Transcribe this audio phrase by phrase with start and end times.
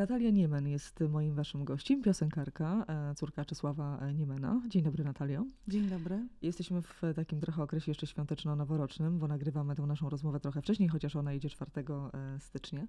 [0.00, 4.62] Natalia Niemen jest moim waszym gościem, piosenkarka, e, córka Czesława Niemena.
[4.68, 5.44] Dzień dobry Natalio.
[5.68, 6.28] Dzień dobry.
[6.42, 11.16] Jesteśmy w takim trochę okresie jeszcze świąteczno-noworocznym, bo nagrywamy tę naszą rozmowę trochę wcześniej, chociaż
[11.16, 11.70] ona idzie 4
[12.14, 12.86] e, stycznia.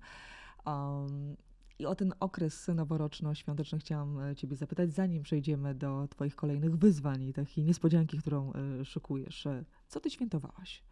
[0.66, 1.36] Um,
[1.80, 7.24] i o ten okres noworoczno-świąteczny chciałam e, Ciebie zapytać, zanim przejdziemy do Twoich kolejnych wyzwań
[7.24, 8.52] i takiej niespodzianki, którą
[8.84, 9.48] szykujesz.
[9.88, 10.84] Co Ty świętowałaś?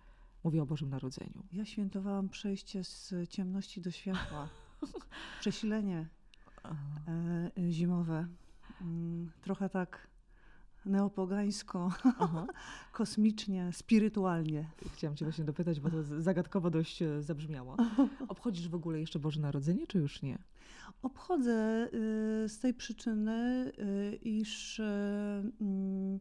[0.43, 1.43] Mówię o Bożym Narodzeniu.
[1.51, 4.49] Ja świętowałam przejście z ciemności do światła.
[5.39, 6.07] Przesilenie
[6.67, 8.27] e, zimowe.
[8.81, 10.07] Mm, trochę tak
[10.85, 11.89] neopogańsko,
[12.91, 14.69] kosmicznie, spirytualnie.
[14.93, 17.77] Chciałam cię właśnie dopytać, bo to zagadkowo dość e, zabrzmiało.
[18.27, 20.37] Obchodzisz w ogóle jeszcze Boże Narodzenie, czy już nie?
[21.01, 23.71] Obchodzę y, z tej przyczyny,
[24.21, 26.19] iż mm,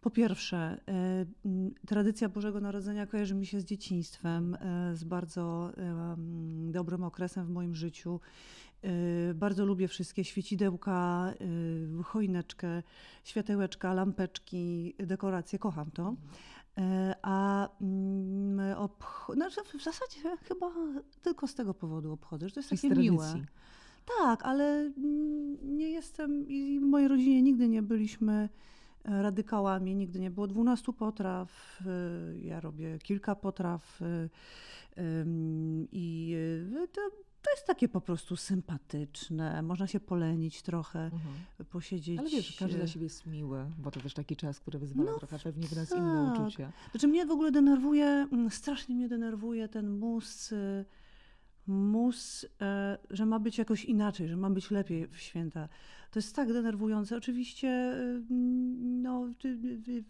[0.00, 1.26] po pierwsze, e,
[1.86, 5.72] tradycja Bożego Narodzenia kojarzy mi się z dzieciństwem, e, z bardzo
[6.70, 8.20] dobrym okresem w moim życiu.
[8.82, 11.34] E, bardzo lubię wszystkie świecidełka,
[12.04, 12.82] choineczkę,
[13.24, 15.58] światełeczka, lampeczki, dekoracje.
[15.58, 16.14] Kocham to.
[17.22, 17.68] A
[18.76, 20.72] obch- znaczy w zasadzie chyba
[21.22, 23.34] tylko z tego powodu obchodzę, że to jest takie miłe.
[24.18, 24.92] Tak, ale
[25.62, 28.48] nie jestem i w mojej rodzinie nigdy nie byliśmy
[29.04, 29.96] radykałami.
[29.96, 31.80] Nigdy nie było 12 potraw.
[32.36, 34.28] Y, ja robię kilka potraw y,
[35.92, 36.34] i
[36.82, 37.00] y, to,
[37.42, 39.62] to jest takie po prostu sympatyczne.
[39.62, 41.34] Można się polenić trochę, mhm.
[41.70, 42.18] posiedzieć.
[42.18, 45.18] Ale wiesz, każdy dla siebie jest miły, bo to też taki czas, który wyzwala no,
[45.18, 45.98] trochę pewnie w nas tak.
[45.98, 46.72] inne uczucia.
[46.90, 50.54] Znaczy mnie w ogóle denerwuje, mm, strasznie mnie denerwuje ten mus
[51.66, 52.46] mus,
[53.10, 55.68] że ma być jakoś inaczej, że ma być lepiej w święta.
[56.10, 57.16] To jest tak denerwujące.
[57.16, 58.22] Oczywiście e,
[58.80, 59.28] no,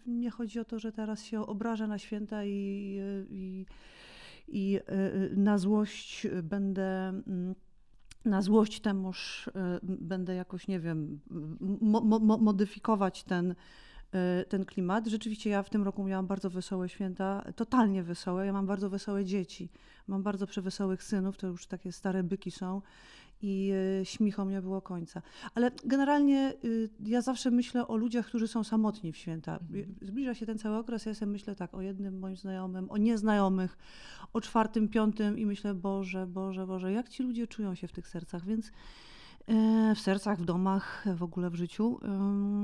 [0.07, 3.67] nie chodzi o to, że teraz się obrażę na święta i, i,
[4.49, 4.79] i
[5.37, 7.55] na złość będę mm,
[8.25, 9.51] na złość temuż
[9.83, 11.21] będę jakoś, nie wiem,
[11.81, 13.55] mo, mo, modyfikować ten,
[14.15, 15.07] Y, ten klimat.
[15.07, 18.47] Rzeczywiście ja w tym roku miałam bardzo wesołe święta, totalnie wesołe.
[18.47, 19.69] Ja mam bardzo wesołe dzieci.
[20.07, 22.83] Mam bardzo przewesołych synów, to już takie stare byki są
[23.43, 25.23] i y, śmichom nie było końca.
[25.55, 29.59] Ale generalnie y, ja zawsze myślę o ludziach, którzy są samotni w święta.
[29.59, 29.95] Mhm.
[30.03, 33.79] Zbliża się ten cały okres, ja sobie myślę tak o jednym moim znajomym, o nieznajomych,
[34.33, 38.09] o czwartym, piątym i myślę, Boże, Boże, Boże, jak ci ludzie czują się w tych
[38.09, 38.73] sercach, więc
[39.51, 41.99] E, w sercach, w domach, w ogóle w życiu.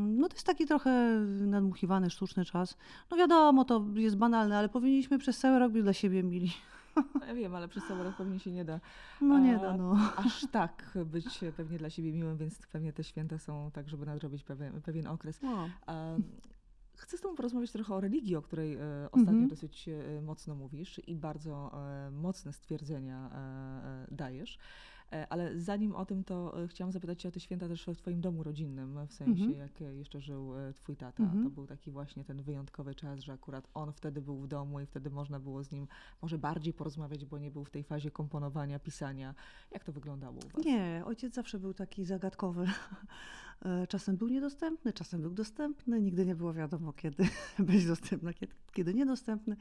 [0.06, 2.76] No to jest taki trochę nadmuchiwany, sztuczny czas.
[3.10, 6.53] No wiadomo, to jest banalne, ale powinniśmy przez cały rok być dla siebie mili.
[7.29, 8.81] Ja wiem, ale przez cały rok pewnie się nie da.
[9.21, 9.97] No nie da, no.
[10.17, 14.45] Aż tak być pewnie dla siebie miłym, więc pewnie te święta są tak, żeby nadrobić
[14.45, 15.43] pewien, pewien okres.
[15.43, 15.69] No.
[16.97, 19.49] Chcę z Tobą porozmawiać trochę o religii, o której e, ostatnio mhm.
[19.49, 21.71] dosyć e, mocno mówisz i bardzo
[22.12, 23.31] mocne stwierdzenia
[24.11, 24.59] dajesz.
[25.12, 27.97] E, ale zanim o tym, to e, chciałam zapytać Cię o te święta też w
[27.97, 29.59] Twoim domu rodzinnym, w sensie mhm.
[29.59, 31.22] jak jeszcze żył e, Twój tata.
[31.22, 31.44] Mhm.
[31.44, 34.87] To był taki właśnie ten wyjątkowy czas, że akurat on wtedy był w domu i
[34.87, 35.87] wtedy można było z nim
[36.22, 39.34] może bardziej porozmawiać, bo nie był w tej fazie komponowania, pisania.
[39.71, 40.65] Jak to wyglądało u Was?
[40.65, 42.66] Nie, ojciec zawsze był taki zagadkowy.
[43.89, 47.28] Czasem był niedostępny, czasem był dostępny, nigdy nie było wiadomo, kiedy
[47.59, 49.56] być dostępny, kiedy, kiedy niedostępny.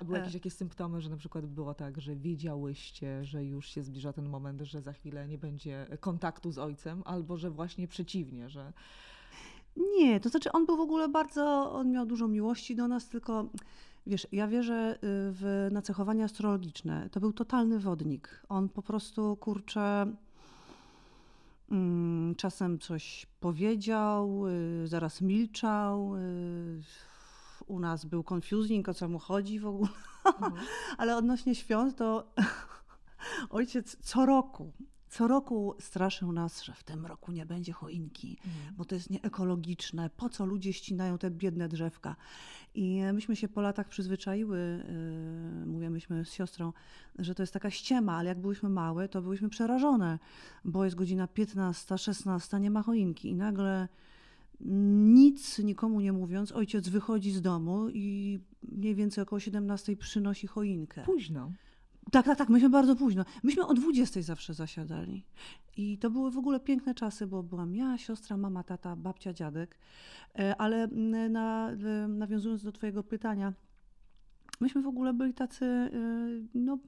[0.00, 3.82] A były jakieś, jakieś symptomy, że na przykład było tak, że wiedziałyście, że już się
[3.82, 8.48] zbliża ten moment, że za chwilę nie będzie kontaktu z ojcem, albo że właśnie przeciwnie,
[8.48, 8.72] że.
[9.98, 13.48] Nie, to znaczy on był w ogóle bardzo, on miał dużo miłości do nas, tylko
[14.06, 17.08] wiesz, ja wierzę y, w nacechowania astrologiczne.
[17.10, 18.42] To był totalny wodnik.
[18.48, 20.06] On po prostu, kurczę,
[22.36, 26.16] czasem coś powiedział, y, zaraz milczał.
[26.16, 26.82] Y,
[27.66, 29.90] u nas był confusing, o co mu chodzi w ogóle.
[30.24, 30.52] Mhm.
[30.98, 32.32] Ale odnośnie świąt, to
[33.50, 34.72] ojciec co roku
[35.08, 38.76] co roku straszył nas, że w tym roku nie będzie choinki, mm.
[38.76, 40.10] bo to jest nieekologiczne.
[40.16, 42.16] Po co ludzie ścinają te biedne drzewka?
[42.74, 44.84] I myśmy się po latach przyzwyczaiły,
[45.60, 46.72] yy, mówię myśmy z siostrą,
[47.18, 50.18] że to jest taka ściema, ale jak byłyśmy małe, to byłyśmy przerażone,
[50.64, 53.88] bo jest godzina 15, 16, nie ma choinki i nagle
[54.60, 61.02] nic nikomu nie mówiąc, ojciec wychodzi z domu i mniej więcej około 17 przynosi choinkę.
[61.02, 61.52] Późno.
[62.10, 62.48] Tak, tak, tak.
[62.48, 63.24] Myśmy bardzo późno.
[63.42, 65.24] Myśmy o 20 zawsze zasiadali.
[65.76, 69.78] I to były w ogóle piękne czasy, bo byłam ja, siostra, mama, tata, babcia, dziadek.
[70.38, 70.86] E, ale
[71.30, 71.70] na,
[72.08, 73.52] nawiązując do Twojego pytania,
[74.60, 75.90] myśmy w ogóle byli tacy e,
[76.54, 76.78] no,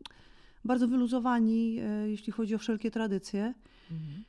[0.65, 3.55] bardzo wyluzowani, e, jeśli chodzi o wszelkie tradycje.
[3.91, 4.25] Mhm.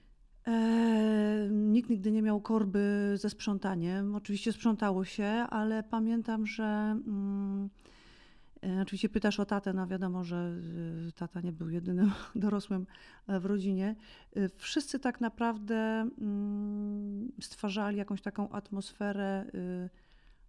[1.71, 4.15] nikt nigdy nie miał korby ze sprzątaniem.
[4.15, 6.63] Oczywiście sprzątało się, ale pamiętam, że.
[6.63, 7.90] Mm, E,
[8.81, 10.55] oczywiście pytasz o tatę, no wiadomo, że
[11.07, 12.85] e, tata nie był jedynym dorosłym
[13.27, 13.95] e, w rodzinie.
[14.57, 15.75] Wszyscy tak naprawdę
[16.21, 19.45] mm, stwarzali jakąś taką atmosferę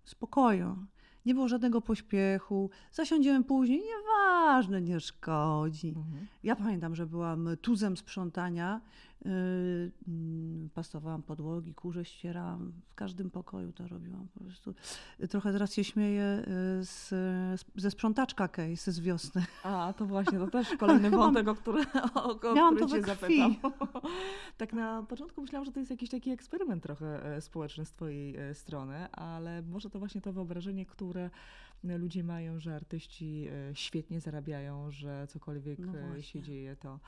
[0.05, 0.87] spokoju.
[1.27, 2.71] Nie było żadnego pośpiechu.
[2.93, 5.89] Zasiądziemy później, nieważne, nie szkodzi.
[5.89, 6.27] Mhm.
[6.43, 8.81] Ja pamiętam, że byłam tuzem sprzątania
[9.25, 14.75] Yy, mm, pastowałam podłogi, kurze ścierałam, w każdym pokoju to robiłam po prostu.
[15.31, 17.11] Trochę teraz się śmieję yy, z,
[17.77, 19.45] ze sprzątaczka case z wiosny.
[19.63, 21.83] A, to właśnie, to też kolejny wątek, o który,
[22.15, 23.57] o, o miałam który to cię zapytam.
[24.59, 28.37] tak na początku myślałam, że to jest jakiś taki eksperyment trochę e, społeczny z twojej
[28.37, 31.31] e, strony, ale może to właśnie to wyobrażenie, które
[31.83, 36.99] ludzie mają, że artyści e, świetnie zarabiają, że cokolwiek no się dzieje, to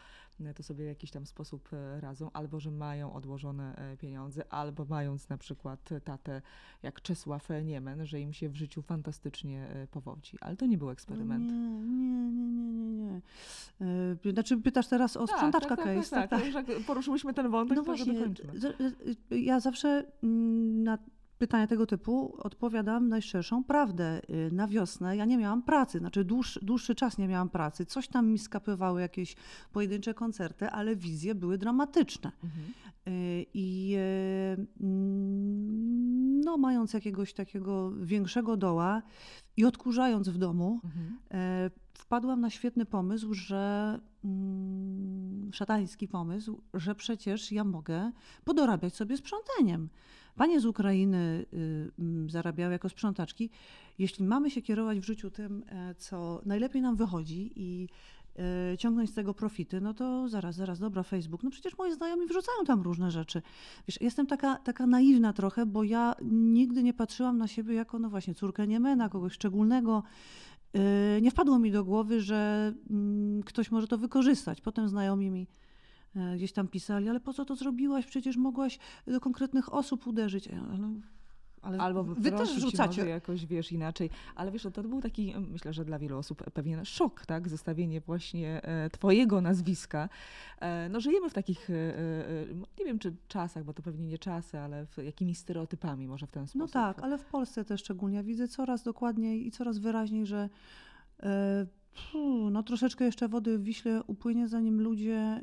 [0.54, 4.84] to sobie w jakiś tam sposób e, radzą, albo że mają odłożone e, pieniądze, albo
[4.84, 6.42] mając na przykład tatę
[6.82, 10.36] jak Czesław Niemen, że im się w życiu fantastycznie e, powodzi.
[10.40, 11.44] Ale to nie był eksperyment.
[11.44, 13.20] Nie, nie, nie, nie,
[14.24, 14.32] nie.
[14.32, 16.10] Znaczy pytasz teraz o tak, sprzątaczka tak, tak, case.
[16.10, 16.66] Tak, tak, tak.
[16.66, 16.76] tak.
[16.86, 18.52] Poruszyłyśmy ten wątek, no to właśnie, dokończmy.
[19.30, 20.98] Ja zawsze mm, na
[21.38, 24.20] pytania tego typu odpowiadam najszczerszą prawdę.
[24.30, 27.86] Y, na wiosnę ja nie miałam pracy, znaczy dłuższy, dłuższy czas nie miałam pracy.
[27.86, 29.36] Coś tam mi skapywały jakieś
[29.72, 32.32] pojedyncze koncerty, ale wizje były dramatyczne.
[32.44, 32.64] Mhm.
[33.08, 39.02] Y, I y, mm, no, mając jakiegoś takiego większego doła
[39.56, 41.18] i odkurzając w domu, mhm.
[41.94, 48.12] wpadłam na świetny pomysł, że mm, szatański pomysł, że przecież ja mogę
[48.44, 49.88] podorabiać sobie sprzątaniem.
[50.36, 53.50] Panie z Ukrainy y, mm, zarabiały jako sprzątaczki.
[53.98, 57.88] Jeśli mamy się kierować w życiu tym, e, co najlepiej nam wychodzi i
[58.72, 61.42] e, ciągnąć z tego profity, no to zaraz, zaraz, dobra, Facebook.
[61.42, 63.42] No przecież moi znajomi wrzucają tam różne rzeczy.
[63.88, 68.10] Wiesz, jestem taka, taka naiwna trochę, bo ja nigdy nie patrzyłam na siebie jako, no
[68.10, 70.02] właśnie, córkę Niemena, kogoś szczególnego.
[70.74, 74.60] E, nie wpadło mi do głowy, że mm, ktoś może to wykorzystać.
[74.60, 75.46] Potem znajomi mi
[76.36, 78.06] gdzieś tam pisali, ale po co to zrobiłaś?
[78.06, 80.48] Przecież mogłaś do konkretnych osób uderzyć.
[80.48, 80.78] Ale,
[81.62, 83.06] ale Albo wy też wrzucacie.
[83.06, 84.10] Jakoś, wiesz, inaczej.
[84.34, 87.48] Ale wiesz, to był taki, myślę, że dla wielu osób pewien szok, tak?
[87.48, 90.08] Zostawienie właśnie e, twojego nazwiska.
[90.60, 91.68] E, no żyjemy w takich,
[92.78, 96.42] nie wiem czy czasach, bo to pewnie nie czasy, ale jakimiś stereotypami może w ten
[96.42, 96.74] no sposób.
[96.74, 98.22] No tak, ale w Polsce też szczególnie.
[98.22, 100.48] Widzę coraz dokładniej i coraz wyraźniej, że
[102.50, 105.40] no troszeczkę jeszcze wody w Wiśle upłynie, zanim ludzie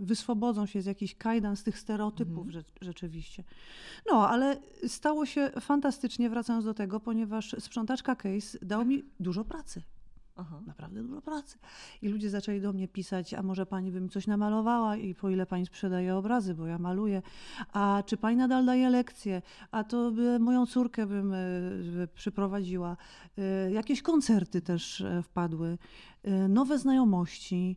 [0.00, 2.64] y, wyswobodzą się z jakichś kajdan, z tych stereotypów mhm.
[2.80, 3.44] rzeczywiście.
[4.10, 4.56] No, ale
[4.86, 9.82] stało się fantastycznie, wracając do tego, ponieważ sprzątaczka Case dał mi dużo pracy.
[10.40, 10.60] Aha.
[10.66, 11.58] Naprawdę dużo pracy.
[12.02, 15.30] I ludzie zaczęli do mnie pisać, a może pani by mi coś namalowała i po
[15.30, 17.22] ile pani sprzedaje obrazy, bo ja maluję.
[17.72, 19.42] A czy pani nadal daje lekcje?
[19.70, 22.96] A to by moją córkę bym y, przyprowadziła.
[23.38, 25.78] Y, jakieś koncerty też e, wpadły.
[26.48, 27.76] Nowe znajomości.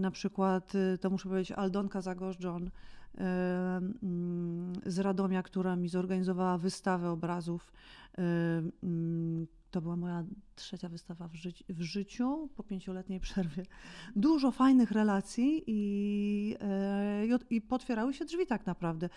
[0.00, 2.70] Na przykład, to muszę powiedzieć, Aldonka Zagorz-John
[3.18, 7.72] mm, z Radomia, która mi zorganizowała wystawę obrazów
[8.18, 10.24] mm, to była moja
[10.54, 11.32] trzecia wystawa w,
[11.68, 13.62] w życiu po pięcioletniej przerwie.
[14.16, 19.08] Dużo fajnych relacji i, e, i potwierały się drzwi tak naprawdę.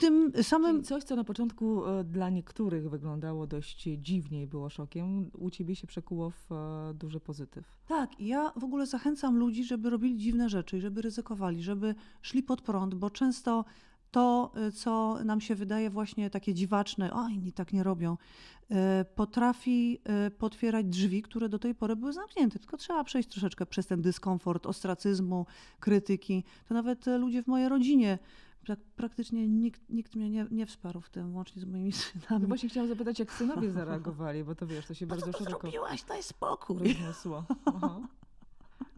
[0.00, 0.72] Tym samym...
[0.76, 5.50] Czyli coś, co na początku e, dla niektórych wyglądało dość dziwnie i było szokiem, u
[5.50, 7.78] ciebie się przekuło w e, duży pozytyw.
[7.86, 12.42] Tak, i ja w ogóle zachęcam ludzi, żeby robili dziwne rzeczy, żeby ryzykowali, żeby szli
[12.42, 13.64] pod prąd, bo często
[14.10, 18.16] to, y, co nam się wydaje właśnie takie dziwaczne, o inni tak nie robią,
[18.70, 18.74] y,
[19.14, 22.58] potrafi y, potwierać drzwi, które do tej pory były zamknięte.
[22.58, 25.46] Tylko trzeba przejść troszeczkę przez ten dyskomfort ostracyzmu,
[25.80, 26.44] krytyki.
[26.68, 28.18] To nawet ludzie w mojej rodzinie
[28.96, 32.42] praktycznie nikt, nikt mnie nie, nie wsparł w tym, łącznie z moimi synami.
[32.42, 35.60] No właśnie chciałam zapytać, jak synowie zareagowali, bo to wiesz, to się bardzo to szeroko...
[35.60, 36.78] zrobiłaś, daj spokój.
[36.78, 37.44] Rozniosło.
[37.64, 38.00] Aha.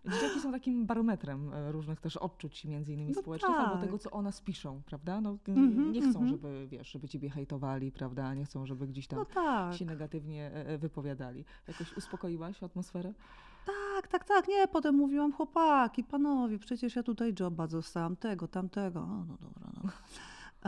[0.05, 3.69] Dzieciaki są takim barometrem e, różnych też odczuć, między innymi no społecznych, tak.
[3.69, 5.21] albo tego, co o nas piszą, prawda?
[5.21, 6.29] No, mm-hmm, nie chcą, mm-hmm.
[6.29, 8.35] żeby, wiesz, żeby ciebie hejtowali, prawda?
[8.35, 9.75] Nie chcą, żeby gdzieś tam no tak.
[9.75, 11.45] się negatywnie e, e, wypowiadali.
[11.69, 13.15] Jakoś uspokoiłaś atmosferę?
[13.67, 14.49] Tak, tak, tak.
[14.49, 19.01] Nie, potem mówiłam, chłopaki, panowie, przecież ja tutaj joba zostałam, tego, tamtego.
[19.01, 19.91] O, no dobra, no.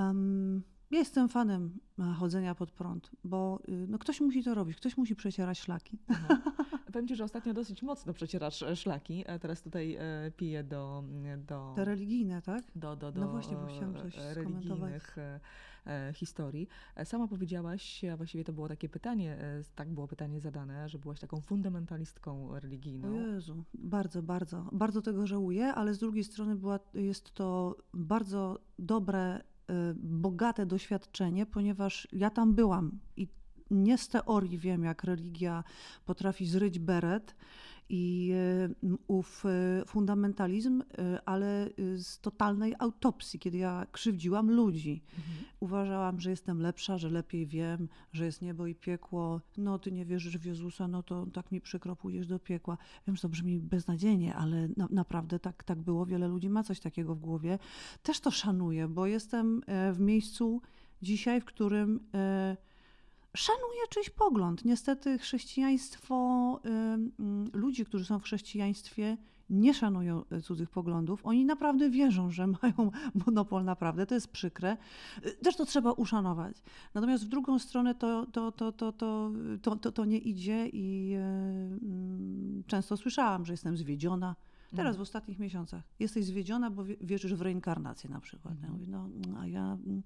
[0.02, 0.62] Um,
[0.94, 1.78] ja jestem fanem
[2.18, 5.98] chodzenia pod prąd, bo y, no, ktoś musi to robić, ktoś musi przecierać szlaki.
[6.08, 6.40] Mhm.
[6.92, 9.24] Powiem Ci, że ostatnio dosyć mocno przecierasz e, szlaki.
[9.40, 11.04] Teraz tutaj e, piję do,
[11.46, 11.72] do...
[11.76, 12.64] Te religijne, tak?
[12.76, 15.16] Do, do, do no właśnie, bo chciałam coś religijnych
[15.86, 16.68] e, historii.
[17.04, 19.38] Sama powiedziałaś, a właściwie to było takie pytanie,
[19.74, 23.08] tak było pytanie zadane, że byłaś taką fundamentalistką religijną.
[23.08, 24.68] O Jezu, bardzo, bardzo.
[24.72, 29.40] Bardzo tego żałuję, ale z drugiej strony była, jest to bardzo dobre,
[29.94, 33.28] bogate doświadczenie, ponieważ ja tam byłam i
[33.70, 35.64] nie z teorii wiem, jak religia
[36.04, 37.36] potrafi zryć beret
[37.88, 38.68] i e,
[39.08, 45.02] ów e, fundamentalizm, e, ale z totalnej autopsji, kiedy ja krzywdziłam ludzi.
[45.18, 45.44] Mhm.
[45.60, 49.40] Uważałam, że jestem lepsza, że lepiej wiem, że jest niebo i piekło.
[49.56, 52.78] No, ty nie wierzysz w Jezusa, no to tak mi przykro, pójdziesz do piekła.
[53.06, 56.06] Wiem, że to brzmi beznadziejnie, ale na, naprawdę tak, tak było.
[56.06, 57.58] Wiele ludzi ma coś takiego w głowie.
[58.02, 59.62] Też to szanuję, bo jestem
[59.92, 60.62] w miejscu
[61.02, 62.00] dzisiaj, w którym
[63.36, 64.64] szanuję czyjś pogląd.
[64.64, 66.60] Niestety chrześcijaństwo,
[67.54, 69.16] y, ludzi, którzy są w chrześcijaństwie,
[69.50, 71.26] nie szanują y, cudzych poglądów.
[71.26, 72.90] Oni naprawdę wierzą, że mają
[73.26, 74.06] monopol naprawdę.
[74.06, 74.76] To jest przykre.
[75.26, 76.56] Y, też to trzeba uszanować.
[76.94, 79.30] Natomiast w drugą stronę to, to, to, to, to,
[79.62, 81.14] to, to, to nie idzie i
[82.60, 84.36] y, często słyszałam, że jestem zwiedziona.
[84.70, 84.98] Teraz mm.
[84.98, 88.54] w ostatnich miesiącach jesteś zwiedziona, bo wierzysz w reinkarnację na przykład.
[88.62, 90.02] Ja mówię, no, a ja mm,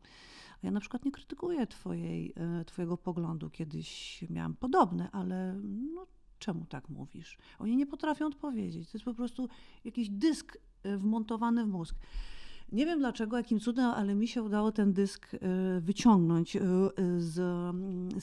[0.63, 3.51] ja na przykład nie krytykuję twojej, e, twojego poglądu.
[3.51, 5.61] Kiedyś miałam podobne, ale
[5.95, 6.07] no,
[6.39, 7.39] czemu tak mówisz?
[7.59, 8.91] Oni nie potrafią odpowiedzieć.
[8.91, 9.49] To jest po prostu
[9.85, 11.97] jakiś dysk e, wmontowany w mózg.
[12.73, 15.39] Nie wiem dlaczego, jakim cudem, ale mi się udało ten dysk e,
[15.81, 16.57] wyciągnąć
[17.19, 17.35] z,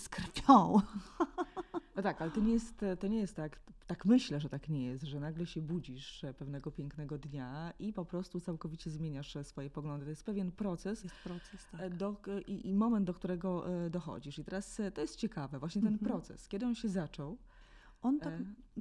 [0.02, 0.80] z krwią.
[1.96, 4.86] No tak, ale to nie jest, to nie jest tak, tak myślę, że tak nie
[4.86, 9.44] jest, że nagle się budzisz e, pewnego pięknego dnia i po prostu całkowicie zmieniasz e,
[9.44, 10.06] swoje poglądy.
[10.06, 11.82] To jest pewien proces, jest proces tak.
[11.82, 12.16] E, do,
[12.48, 14.40] i, i, moment, do którego dochodzisz.
[14.40, 16.12] I teraz to jest ciekawe, właśnie ten mhm.
[16.12, 17.38] proces, kiedy on się zaczął.
[18.02, 18.34] On tak,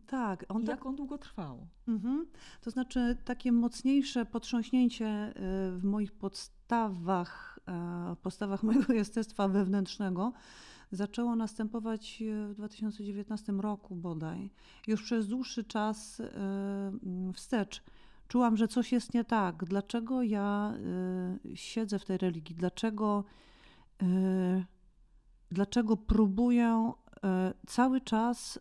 [0.06, 1.66] tak on jak tak, on długo trwał?
[1.88, 2.26] Mhm.
[2.60, 5.34] To znaczy takie mocniejsze potrząśnięcie
[5.76, 7.58] w moich podstawach,
[8.22, 10.32] podstawach mojego jestestwa wewnętrznego
[10.94, 14.50] zaczęło następować e, w 2019 roku bodaj.
[14.86, 16.30] Już przez dłuższy czas e,
[17.32, 17.82] wstecz
[18.28, 19.64] czułam, że coś jest nie tak.
[19.64, 22.56] Dlaczego ja e, siedzę w tej religii?
[22.56, 23.24] Dlaczego,
[25.50, 26.92] dlaczego próbuję
[27.66, 28.60] cały czas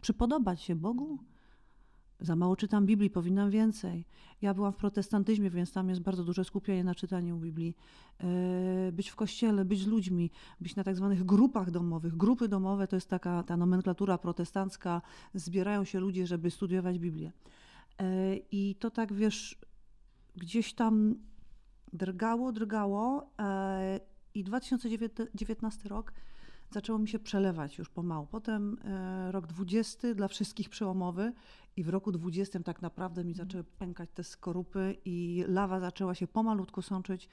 [0.00, 1.18] przypodobać się Bogu?
[2.20, 4.04] Za mało czytam Biblii, powinnam więcej.
[4.42, 7.76] Ja byłam w protestantyzmie, więc tam jest bardzo duże skupienie na czytaniu Biblii.
[8.20, 10.30] E, być w kościele, być z ludźmi,
[10.60, 12.16] być na tak zwanych grupach domowych.
[12.16, 15.02] Grupy domowe to jest taka ta nomenklatura protestancka.
[15.34, 17.32] Zbierają się ludzie, żeby studiować Biblię.
[18.00, 19.58] E, I to tak, wiesz,
[20.36, 21.14] gdzieś tam
[21.92, 23.30] drgało, drgało.
[23.38, 24.00] E,
[24.34, 26.12] I 2019 rok
[26.76, 28.26] zaczęło mi się przelewać już pomału.
[28.26, 28.76] Potem
[29.30, 31.32] rok 20 dla wszystkich przełomowy
[31.76, 36.26] i w roku 20 tak naprawdę mi zaczęły pękać te skorupy i lawa zaczęła się
[36.26, 37.28] pomalutku sączyć,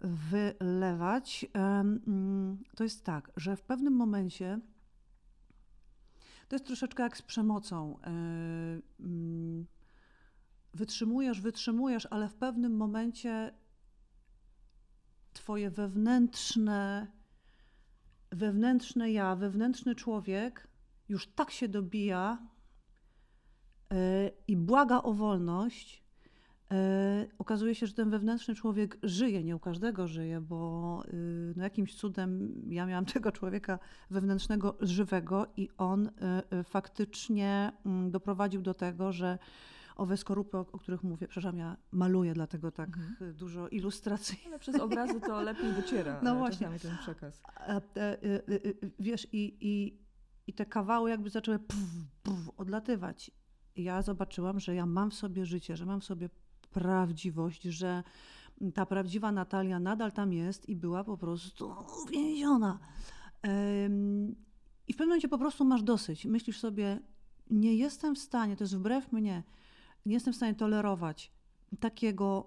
[0.00, 1.46] wylewać.
[1.52, 4.60] Mm, to jest tak, że w pewnym momencie
[6.48, 7.98] to jest troszeczkę jak z przemocą.
[8.00, 8.10] E,
[9.00, 9.66] mm,
[10.74, 13.54] wytrzymujesz, wytrzymujesz, ale w pewnym momencie
[15.32, 17.06] twoje wewnętrzne,
[18.32, 20.68] wewnętrzne ja, wewnętrzny człowiek
[21.08, 22.52] już tak się dobija,
[23.92, 26.04] E, i błaga o wolność,
[26.72, 31.62] e, okazuje się, że ten wewnętrzny człowiek żyje, nie u każdego żyje, bo y, no
[31.62, 33.78] jakimś cudem ja miałam tego człowieka
[34.10, 39.38] wewnętrznego żywego i on y, faktycznie mm, doprowadził do tego, że
[40.02, 43.34] owe skorupy, o, których mówię, przepraszam, ja maluję, dlatego tak mhm.
[43.34, 44.38] dużo ilustracji.
[44.46, 46.68] Ale przez obrazy to lepiej dociera no właśnie.
[46.82, 47.42] ten przekaz.
[47.96, 49.98] Y, wiesz, i, i,
[50.46, 51.78] i te kawały jakby zaczęły puf,
[52.22, 53.30] puf, odlatywać
[53.76, 56.30] ja zobaczyłam, że ja mam w sobie życie, że mam w sobie
[56.70, 58.02] prawdziwość, że
[58.74, 62.78] ta prawdziwa Natalia nadal tam jest i była po prostu uwięziona.
[64.88, 66.26] I w pewnym momencie po prostu masz dosyć.
[66.26, 67.00] Myślisz sobie,
[67.50, 69.42] nie jestem w stanie, to jest wbrew mnie,
[70.06, 71.32] nie jestem w stanie tolerować
[71.80, 72.46] takiego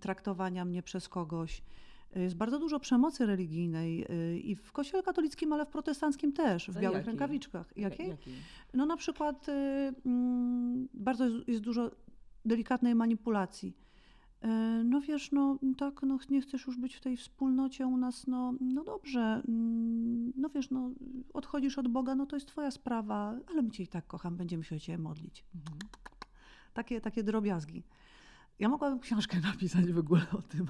[0.00, 1.62] traktowania mnie przez kogoś.
[2.16, 6.80] Jest bardzo dużo przemocy religijnej y, i w kościele katolickim, ale w protestanckim też, w
[6.80, 7.06] białych jaki?
[7.06, 7.72] rękawiczkach.
[7.76, 8.08] Jakiej?
[8.08, 8.30] Jaki?
[8.74, 9.46] No na przykład
[10.04, 11.90] mm, bardzo jest dużo
[12.44, 13.76] delikatnej manipulacji.
[14.84, 18.54] No wiesz, no tak, no nie chcesz już być w tej wspólnocie u nas, no,
[18.60, 19.42] no dobrze,
[20.36, 20.90] no wiesz, no
[21.34, 24.64] odchodzisz od Boga, no to jest twoja sprawa, ale my cię i tak kocham, będziemy
[24.64, 25.44] się o ciebie modlić.
[25.54, 25.78] Mhm.
[26.74, 27.84] Takie, takie drobiazgi.
[28.58, 30.66] Ja mogłabym książkę napisać w ogóle o tym.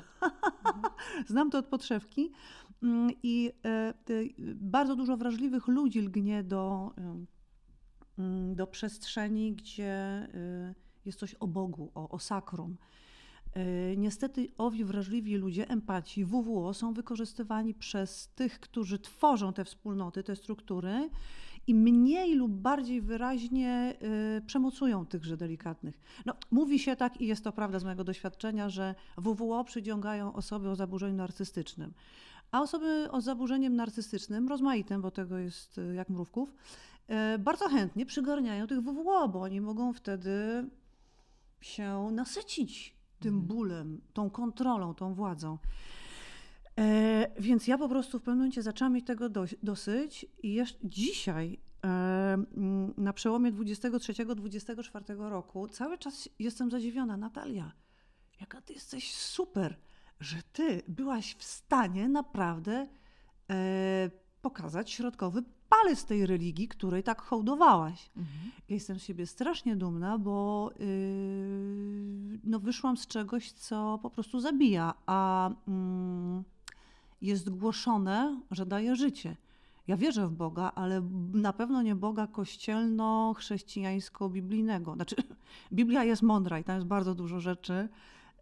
[1.29, 2.33] Znam to od podszewki
[2.83, 3.95] mm, i e,
[4.55, 6.95] bardzo dużo wrażliwych ludzi lgnie do,
[8.19, 12.77] mm, do przestrzeni, gdzie e, jest coś o Bogu, o, o sakrum.
[13.55, 20.23] E, niestety owi wrażliwi ludzie, empaci, WWO są wykorzystywani przez tych, którzy tworzą te wspólnoty,
[20.23, 21.11] te struktury
[21.67, 23.97] i mniej lub bardziej wyraźnie
[24.39, 26.01] y, przemocują tychże delikatnych.
[26.27, 30.71] No, mówi się tak i jest to prawda z mojego doświadczenia, że WWO przyciągają osoby
[30.71, 31.93] o zaburzeniu narcystycznym.
[32.53, 36.55] A osoby o zaburzeniem narcystycznym, rozmaitym, bo tego jest y, jak mrówków,
[37.35, 40.67] y, bardzo chętnie przygarniają tych WWO, bo oni mogą wtedy
[41.61, 43.47] się nasycić tym mhm.
[43.47, 45.59] bólem, tą kontrolą, tą władzą.
[46.81, 49.29] E, więc ja po prostu w pewnym momencie zaczęłam mieć tego
[49.63, 57.17] dosyć i jeszcze dzisiaj e, mm, na przełomie 23-24 roku cały czas jestem zadziwiona.
[57.17, 57.73] Natalia,
[58.41, 59.77] jaka ty jesteś super,
[60.21, 62.89] że ty byłaś w stanie naprawdę
[63.51, 64.11] e,
[64.43, 68.11] pokazać środkowy palec tej religii, której tak hołdowałaś.
[68.17, 68.51] Mhm.
[68.69, 74.41] Ja jestem z siebie strasznie dumna, bo yy, no wyszłam z czegoś, co po prostu
[74.41, 76.45] zabija, a yy,
[77.21, 79.37] jest głoszone, że daje życie.
[79.87, 84.95] Ja wierzę w Boga, ale na pewno nie Boga kościelno-chrześcijańsko-biblijnego.
[84.95, 85.17] Znaczy,
[85.73, 87.89] Biblia jest mądra i tam jest bardzo dużo rzeczy,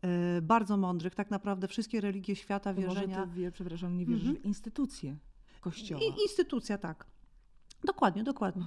[0.02, 1.14] yy, bardzo mądrych.
[1.14, 3.18] Tak naprawdę wszystkie religie świata, wierzenia...
[3.18, 4.42] Może ty, wie, przepraszam, nie wierzysz mhm.
[4.42, 5.16] w instytucje
[5.60, 6.00] kościoła.
[6.00, 7.06] I, instytucja, tak.
[7.84, 8.64] Dokładnie, dokładnie.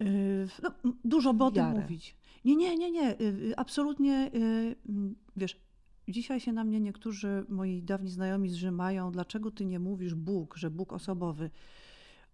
[0.00, 0.70] Yy, no,
[1.04, 2.16] dużo o tym mówić.
[2.44, 3.16] Nie, nie, nie, nie.
[3.20, 4.76] Yy, absolutnie, yy,
[5.36, 5.67] wiesz,
[6.12, 10.70] dzisiaj się na mnie niektórzy moi dawni znajomi zrzymają, dlaczego ty nie mówisz Bóg, że
[10.70, 11.50] Bóg osobowy.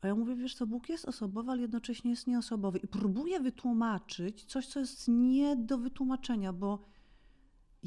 [0.00, 2.78] A ja mówię, wiesz co, Bóg jest osobowy, ale jednocześnie jest nieosobowy.
[2.78, 6.78] I próbuję wytłumaczyć coś, co jest nie do wytłumaczenia, bo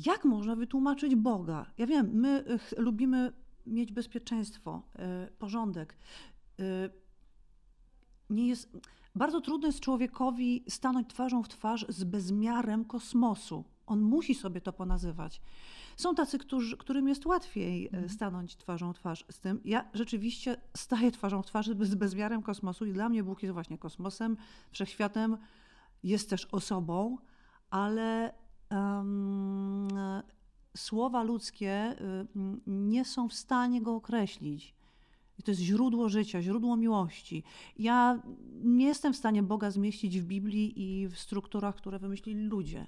[0.05, 1.65] jak można wytłumaczyć Boga?
[1.77, 2.43] Ja wiem, my
[2.77, 3.33] lubimy
[3.65, 4.81] mieć bezpieczeństwo,
[5.39, 5.97] porządek
[8.29, 8.77] nie jest.
[9.15, 13.63] Bardzo trudno jest człowiekowi stanąć twarzą w twarz z bezmiarem kosmosu.
[13.85, 15.41] On musi sobie to ponazywać.
[15.97, 18.09] Są tacy, którzy, którym jest łatwiej e, mhm.
[18.09, 19.61] stanąć twarzą w twarz z tym.
[19.65, 23.77] Ja rzeczywiście staję twarzą w twarz z bezmiarem kosmosu i dla mnie Bóg jest właśnie
[23.77, 24.37] kosmosem,
[24.71, 25.37] wszechświatem,
[26.03, 27.17] jest też osobą,
[27.69, 28.33] ale
[28.71, 29.87] um,
[30.77, 31.95] słowa ludzkie
[32.35, 34.75] um, nie są w stanie go określić.
[35.39, 37.43] I to jest źródło życia, źródło miłości.
[37.77, 38.21] Ja
[38.63, 42.87] nie jestem w stanie Boga zmieścić w Biblii i w strukturach, które wymyślili ludzie.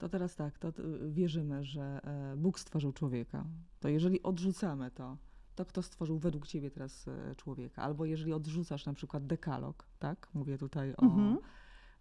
[0.00, 0.72] To teraz tak, to
[1.08, 3.44] wierzymy, że e, Bóg stworzył człowieka.
[3.80, 5.16] To jeżeli odrzucamy to,
[5.54, 7.82] to kto stworzył według ciebie teraz e, człowieka?
[7.82, 10.28] Albo jeżeli odrzucasz na przykład dekalog, tak?
[10.34, 11.38] Mówię tutaj o, mhm.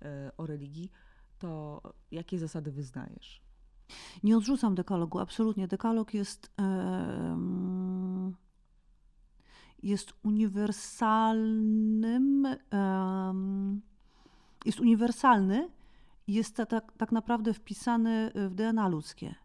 [0.02, 0.92] E, o religii,
[1.40, 1.82] to
[2.12, 3.42] jakie zasady wyznajesz?
[4.24, 5.68] Nie odrzucam dekalogu, absolutnie.
[5.68, 6.52] Dekalog jest.
[9.84, 12.48] Jest uniwersalnym,
[14.66, 15.70] jest uniwersalny
[16.34, 19.36] jest tak, tak naprawdę wpisany w DNA ludzkie.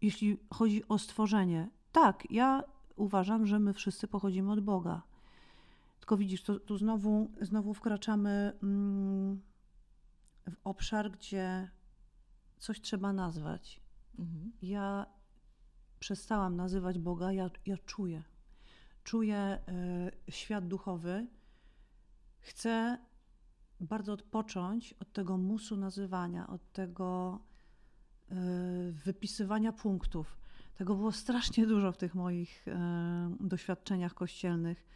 [0.00, 2.62] Jeśli chodzi o stworzenie, tak, ja
[2.96, 5.02] uważam, że my wszyscy pochodzimy od Boga.
[5.98, 9.40] Tylko widzisz, to, tu znowu, znowu wkraczamy mm,
[10.50, 11.70] w obszar, gdzie
[12.58, 13.80] coś trzeba nazwać.
[14.18, 14.52] Mhm.
[14.62, 15.06] Ja
[15.98, 18.22] przestałam nazywać Boga, ja, ja czuję.
[19.04, 19.58] Czuję
[20.28, 21.26] y, świat duchowy.
[22.44, 22.98] Chcę
[23.80, 27.40] bardzo odpocząć od tego musu nazywania, od tego
[28.32, 28.34] y,
[28.92, 30.36] wypisywania punktów.
[30.74, 32.72] Tego było strasznie dużo w tych moich y,
[33.40, 34.86] doświadczeniach kościelnych.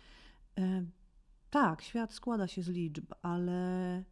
[1.51, 4.05] tak, świat składa się z liczb, ale,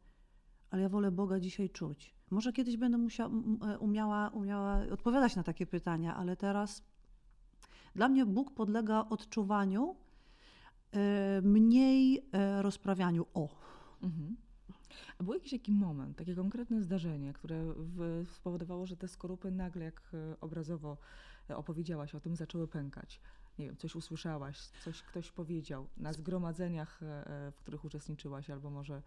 [0.70, 2.16] ale ja wolę Boga dzisiaj czuć.
[2.30, 3.30] Może kiedyś będę musiała,
[3.68, 6.82] e, umiała, umiała odpowiadać na takie pytania, ale teraz
[7.94, 10.05] dla mnie Bóg podlega odczuwaniu, e,
[11.42, 13.48] mniej e, rozprawianiu o.
[14.02, 14.36] Mhm.
[15.18, 17.74] A był jakiś taki moment, takie konkretne zdarzenie, które
[18.32, 20.02] spowodowało, że te skorupy nagle, jak
[20.40, 20.96] obrazowo
[21.48, 23.20] opowiedziałaś o tym, zaczęły pękać?
[23.58, 27.00] Nie wiem, coś usłyszałaś, coś ktoś powiedział na zgromadzeniach,
[27.52, 29.02] w których uczestniczyłaś, albo może E,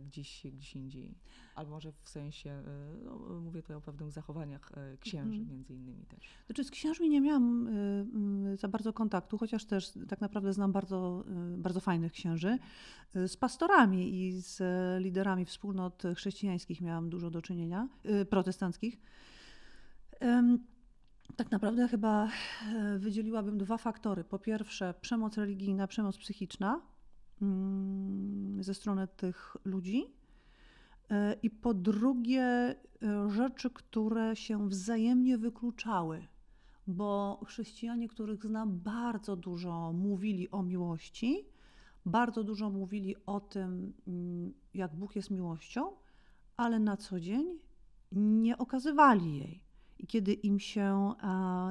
[0.00, 1.14] gdzieś, gdzieś indziej.
[1.54, 2.64] Albo może w sensie, e,
[3.04, 5.48] no, mówię tutaj o pewnych zachowaniach e, księży mm.
[5.48, 6.28] między innymi też.
[6.46, 7.68] Znaczy z księżmi nie miałam
[8.54, 11.24] za bardzo kontaktu, chociaż też tak naprawdę znam bardzo,
[11.56, 12.58] bardzo fajnych księży.
[13.14, 14.62] Z pastorami i z
[15.02, 17.88] liderami wspólnot chrześcijańskich miałam dużo do czynienia,
[18.30, 19.00] protestanckich.
[21.36, 22.28] Tak naprawdę chyba
[22.98, 24.24] wydzieliłabym dwa faktory.
[24.24, 26.89] Po pierwsze, przemoc religijna, przemoc psychiczna, Mm,
[28.60, 30.04] ze strony tych ludzi.
[31.10, 32.76] E, I po drugie, e,
[33.30, 36.26] rzeczy, które się wzajemnie wykluczały,
[36.86, 41.44] bo chrześcijanie, których znam, bardzo dużo mówili o miłości,
[42.06, 45.92] bardzo dużo mówili o tym, mm, jak Bóg jest miłością,
[46.56, 47.58] ale na co dzień
[48.12, 49.62] nie okazywali jej.
[49.98, 51.70] I kiedy im się a,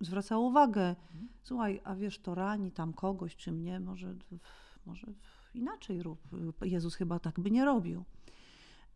[0.00, 1.28] zwracało uwagę, mhm.
[1.42, 4.14] słuchaj, a wiesz, to rani tam kogoś czy mnie, może
[4.86, 5.06] może
[5.54, 6.20] inaczej rób.
[6.62, 8.04] Jezus chyba tak by nie robił.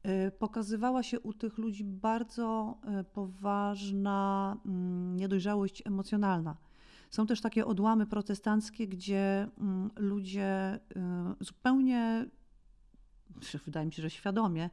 [0.07, 6.57] y, pokazywała się u tych ludzi bardzo y, poważna mm, niedojrzałość emocjonalna.
[7.11, 10.81] Są też takie odłamy protestanckie, gdzie mm, ludzie
[11.41, 12.27] y, zupełnie,
[13.65, 14.71] wydaje mi się, że świadomie,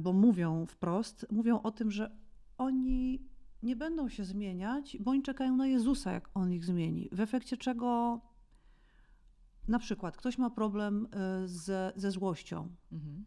[0.00, 2.16] bo mówią wprost, mówią o tym, że
[2.58, 3.20] oni
[3.62, 7.08] nie będą się zmieniać, bo oni czekają na Jezusa, jak on ich zmieni.
[7.12, 8.20] W efekcie czego
[9.68, 11.08] na przykład ktoś ma problem
[11.46, 13.24] ze, ze złością mhm.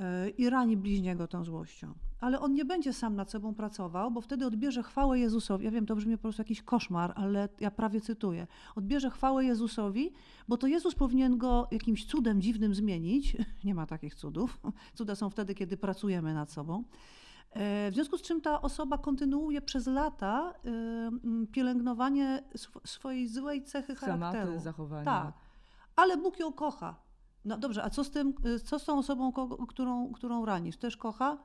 [0.00, 4.20] E, i rani bliźniego tą złością, ale on nie będzie sam nad sobą pracował, bo
[4.20, 5.64] wtedy odbierze chwałę Jezusowi.
[5.64, 8.46] Ja wiem, to brzmi po prostu jakiś koszmar, ale ja prawie cytuję.
[8.76, 10.12] Odbierze chwałę Jezusowi,
[10.48, 13.36] bo to Jezus powinien go jakimś cudem dziwnym zmienić.
[13.64, 14.60] Nie ma takich cudów.
[14.94, 16.84] Cuda są wtedy, kiedy pracujemy nad sobą.
[17.50, 22.42] E, w związku z czym ta osoba kontynuuje przez lata e, pielęgnowanie
[22.84, 24.60] swojej złej cechy Schematy, charakteru.
[24.60, 25.04] zachowania.
[25.04, 25.34] Tak.
[25.96, 26.96] Ale Bóg ją kocha.
[27.44, 29.32] No dobrze, a co z tym, e, co z tą osobą,
[29.68, 30.76] którą, którą ranisz?
[30.76, 31.38] Też kocha?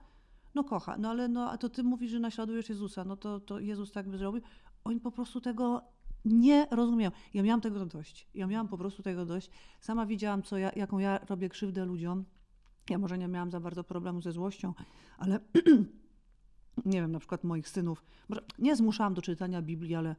[0.55, 0.97] No kocha.
[0.97, 3.03] No ale no, a to ty mówisz, że naśladujesz Jezusa.
[3.03, 4.41] No to, to Jezus tak by zrobił.
[4.83, 5.81] Oni po prostu tego
[6.25, 7.11] nie rozumieją.
[7.33, 8.27] Ja miałam tego dość.
[8.33, 9.49] Ja miałam po prostu tego dość.
[9.79, 12.25] Sama widziałam, co ja, jaką ja robię krzywdę ludziom
[12.89, 14.73] ja może nie miałam za bardzo problemu ze złością,
[15.17, 15.39] ale
[16.85, 18.03] nie wiem, na przykład moich synów,
[18.59, 20.15] nie zmuszałam do czytania Biblii, ale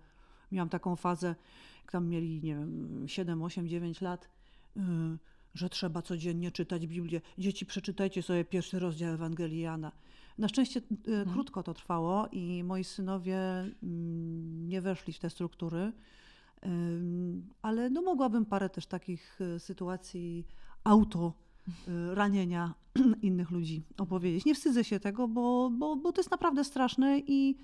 [0.53, 1.35] miałam taką fazę,
[1.83, 4.29] jak tam mieli, nie wiem, 7, 8, 9 lat,
[4.77, 4.83] yy,
[5.55, 7.21] że trzeba codziennie czytać Biblię.
[7.39, 9.93] Dzieci, przeczytajcie sobie pierwszy rozdział Ewangelii Jana.
[10.39, 11.29] Na szczęście hmm.
[11.33, 13.39] krótko to trwało i moi synowie
[13.83, 13.89] yy,
[14.67, 15.93] nie weszli w te struktury,
[17.63, 20.47] ale no mogłabym parę też takich y, sytuacji
[20.85, 21.33] auto
[22.15, 22.75] ranienia
[23.23, 24.45] innych ludzi opowiedzieć.
[24.45, 27.57] Nie wstydzę się tego, bo, bo, bo to jest naprawdę straszne i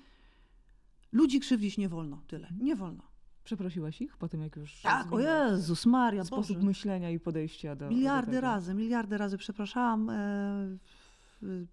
[1.11, 2.21] ludzi krzywdzić nie wolno.
[2.27, 2.47] Tyle.
[2.59, 3.03] Nie wolno.
[3.43, 4.81] Przeprosiłaś ich po tym, jak już.
[4.81, 6.23] Tak, o Jezus Maria.
[6.23, 6.67] Sposób Boże.
[6.67, 7.89] myślenia i podejścia do.
[7.89, 10.09] Miliardy do razy, miliardy razy przepraszałam.
[10.09, 10.77] E,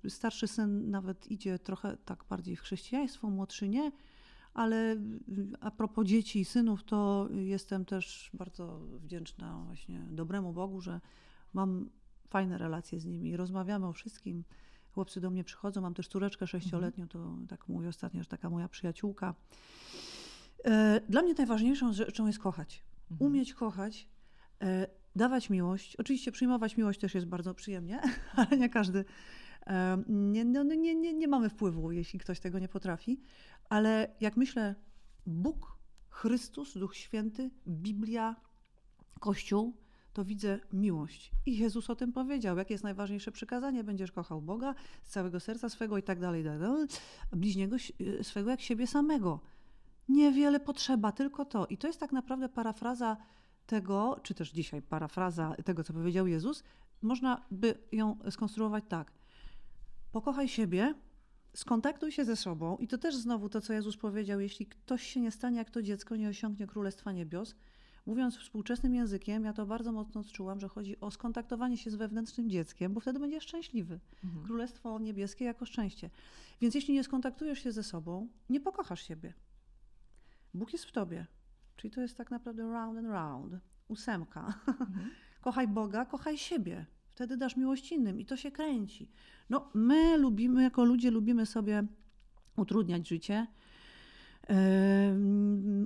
[0.09, 3.93] starszy syn nawet idzie trochę tak bardziej w chrześcijaństwo, młodszy nie.
[4.55, 4.97] Ale
[5.61, 11.01] a propos dzieci i synów, to jestem też bardzo wdzięczna właśnie dobremu Bogu, że
[11.53, 11.90] mam
[12.31, 13.37] fajne relacje z nimi.
[13.37, 14.45] Rozmawiamy o wszystkim.
[14.93, 15.81] Chłopcy do mnie przychodzą.
[15.81, 19.35] Mam też córeczkę sześcioletnią, to tak mówię ostatnio, że taka moja przyjaciółka.
[20.64, 22.85] E, dla mnie najważniejszą rzeczą jest kochać.
[23.11, 23.31] Mhm.
[23.31, 24.09] Umieć kochać,
[24.62, 25.97] e, dawać miłość.
[25.97, 28.01] Oczywiście przyjmować miłość też jest bardzo przyjemnie,
[28.37, 29.05] ale nie każdy.
[29.66, 33.21] E, nie, no, no, nie, nie, nie mamy wpływu, jeśli ktoś tego nie potrafi.
[33.69, 34.75] Ale jak myślę,
[35.27, 38.37] Bóg, Chrystus, Duch Święty, Biblia,
[39.21, 39.77] Kościół,
[40.12, 41.33] to widzę miłość.
[41.46, 42.57] I Jezus o tym powiedział.
[42.57, 43.85] Jakie jest najważniejsze przykazanie?
[43.85, 46.44] Będziesz kochał Boga z całego serca swego i tak dalej,
[47.33, 49.40] bliźniego y, swego jak siebie samego.
[50.09, 51.66] Niewiele potrzeba, tylko to.
[51.66, 53.16] I to jest tak naprawdę parafraza
[53.66, 56.64] tego, czy też dzisiaj parafraza tego, co powiedział Jezus.
[57.03, 59.12] Można by ją skonstruować tak.
[60.12, 60.94] Pokochaj siebie,
[61.55, 65.20] skontaktuj się ze sobą i to też znowu to, co Jezus powiedział, jeśli ktoś się
[65.20, 67.55] nie stanie jak to dziecko, nie osiągnie Królestwa Niebios,
[68.07, 72.51] Mówiąc współczesnym językiem, ja to bardzo mocno odczułam, że chodzi o skontaktowanie się z wewnętrznym
[72.51, 74.01] dzieckiem, bo wtedy będziesz szczęśliwy.
[74.25, 74.45] Mhm.
[74.45, 76.11] Królestwo niebieskie jako szczęście.
[76.61, 79.35] Więc jeśli nie skontaktujesz się ze sobą, nie pokochasz siebie.
[80.55, 81.27] Bóg jest w tobie.
[81.77, 83.55] Czyli to jest tak naprawdę round and round.
[83.89, 84.55] Ósemka.
[84.67, 85.11] Mhm.
[85.45, 86.87] kochaj Boga, kochaj siebie.
[87.21, 89.11] Wtedy dasz miłość innym i to się kręci.
[89.51, 91.85] No, my lubimy, jako ludzie lubimy sobie
[92.57, 93.47] utrudniać życie,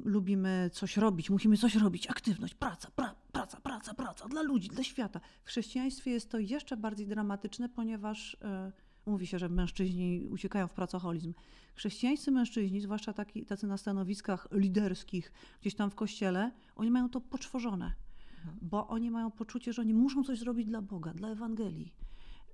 [0.04, 4.84] lubimy coś robić, musimy coś robić, aktywność, praca, pra, praca, praca, praca dla ludzi, dla
[4.84, 5.20] świata.
[5.44, 8.72] W chrześcijaństwie jest to jeszcze bardziej dramatyczne, ponieważ e,
[9.06, 11.34] mówi się, że mężczyźni uciekają w pracoholizm.
[11.74, 17.20] Chrześcijańscy mężczyźni, zwłaszcza taki, tacy na stanowiskach liderskich, gdzieś tam w kościele, oni mają to
[17.20, 17.94] poczworzone,
[18.36, 18.58] mhm.
[18.62, 21.94] bo oni mają poczucie, że oni muszą coś zrobić dla Boga, dla Ewangelii.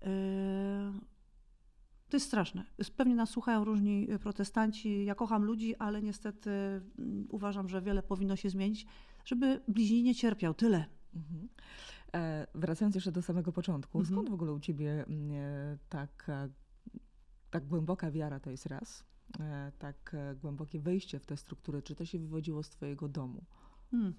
[0.03, 0.93] E,
[2.11, 2.65] to jest straszne.
[2.97, 5.05] Pewnie nas słuchają różni y, protestanci.
[5.05, 8.87] Ja kocham ludzi, ale niestety mm, uważam, że wiele powinno się zmienić,
[9.25, 10.55] żeby bliźni nie cierpiał.
[10.55, 10.85] Tyle.
[11.15, 11.49] Mhm.
[12.15, 14.15] E, wracając jeszcze do samego początku, mhm.
[14.15, 16.31] skąd w ogóle u ciebie mm, e, tak,
[17.51, 19.05] tak głęboka wiara to jest raz,
[19.41, 21.83] e, tak e, głębokie wejście w te struktury?
[21.83, 23.45] Czy to się wywodziło z twojego domu?
[23.91, 24.15] Hmm.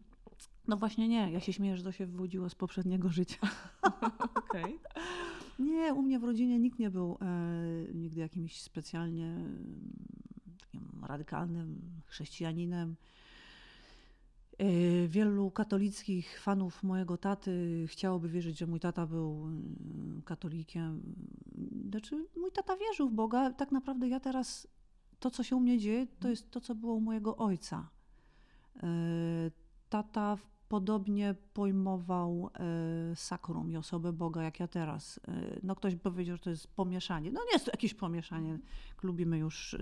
[0.67, 1.31] No właśnie nie.
[1.31, 3.37] Ja się śmieję, że to się wywodziło z poprzedniego życia.
[4.35, 4.63] Okej.
[4.63, 5.30] Okay.
[5.59, 9.93] Nie, u mnie w rodzinie nikt nie był e, nigdy jakimś specjalnie mm,
[10.59, 12.95] takim radykalnym chrześcijaninem.
[14.57, 21.15] E, wielu katolickich fanów mojego taty chciałoby wierzyć, że mój tata był mm, katolikiem.
[21.89, 23.51] Znaczy, mój tata wierzył w Boga.
[23.51, 24.67] Tak naprawdę ja teraz,
[25.19, 27.89] to co się u mnie dzieje, to jest to, co było u mojego ojca.
[28.83, 28.87] E,
[29.89, 30.37] tata
[30.71, 35.19] podobnie pojmował e, sakrum i osobę Boga, jak ja teraz.
[35.27, 37.31] E, no ktoś powiedział, że to jest pomieszanie.
[37.31, 38.59] No nie jest to jakieś pomieszanie.
[39.03, 39.79] Lubimy już e,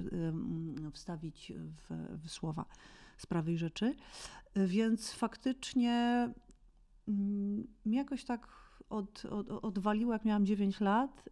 [0.91, 2.65] wstawić w, w słowa
[3.17, 3.95] sprawy i rzeczy.
[4.55, 6.29] Więc faktycznie
[7.07, 8.47] mm, jakoś tak
[8.89, 11.23] od, od, odwaliło, jak miałam 9 lat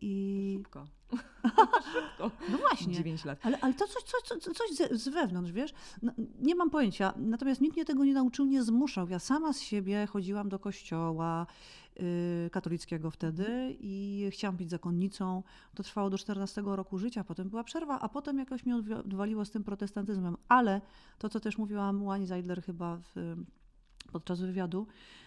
[0.00, 0.54] i...
[0.58, 0.86] Szybko.
[1.92, 2.30] Szybko.
[2.52, 2.94] No właśnie.
[2.94, 3.38] 9 lat.
[3.42, 5.74] Ale, ale to coś, coś, coś z, z wewnątrz, wiesz?
[6.02, 7.14] No, nie mam pojęcia.
[7.16, 9.08] Natomiast nikt mnie tego nie nauczył, nie zmuszał.
[9.08, 11.46] Ja sama z siebie chodziłam do kościoła
[12.00, 15.42] y, katolickiego wtedy i chciałam być zakonnicą.
[15.74, 19.50] To trwało do 14 roku życia, potem była przerwa, a potem jakoś mnie odwaliło z
[19.50, 20.36] tym protestantyzmem.
[20.48, 20.80] Ale
[21.18, 23.36] to, co też mówiłam Łani Zeidler chyba w,
[24.12, 25.23] podczas wywiadu, y,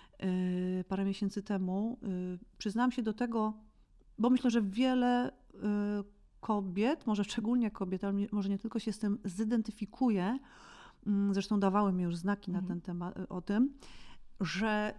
[0.87, 3.53] parę miesięcy temu, y, przyznałam się do tego,
[4.17, 5.33] bo myślę, że wiele y,
[6.39, 10.39] kobiet, może szczególnie kobiet, ale może nie tylko się z tym zidentyfikuje,
[11.07, 12.65] mm, zresztą dawały mi już znaki mhm.
[12.65, 13.73] na ten temat, o tym,
[14.39, 14.93] że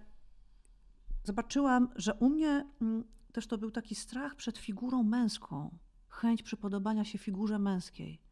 [1.25, 5.79] zobaczyłam, że u mnie mm, też to był taki strach przed figurą męską,
[6.09, 8.28] chęć przypodobania się figurze męskiej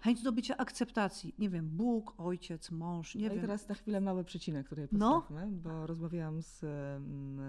[0.00, 1.34] chęć zdobycia akceptacji.
[1.38, 3.38] Nie wiem, Bóg, ojciec, mąż, nie no wiem.
[3.38, 5.20] I teraz na chwilę mały przecinek tutaj no.
[5.20, 5.58] postawmy, no.
[5.62, 7.40] bo rozmawiałam z um,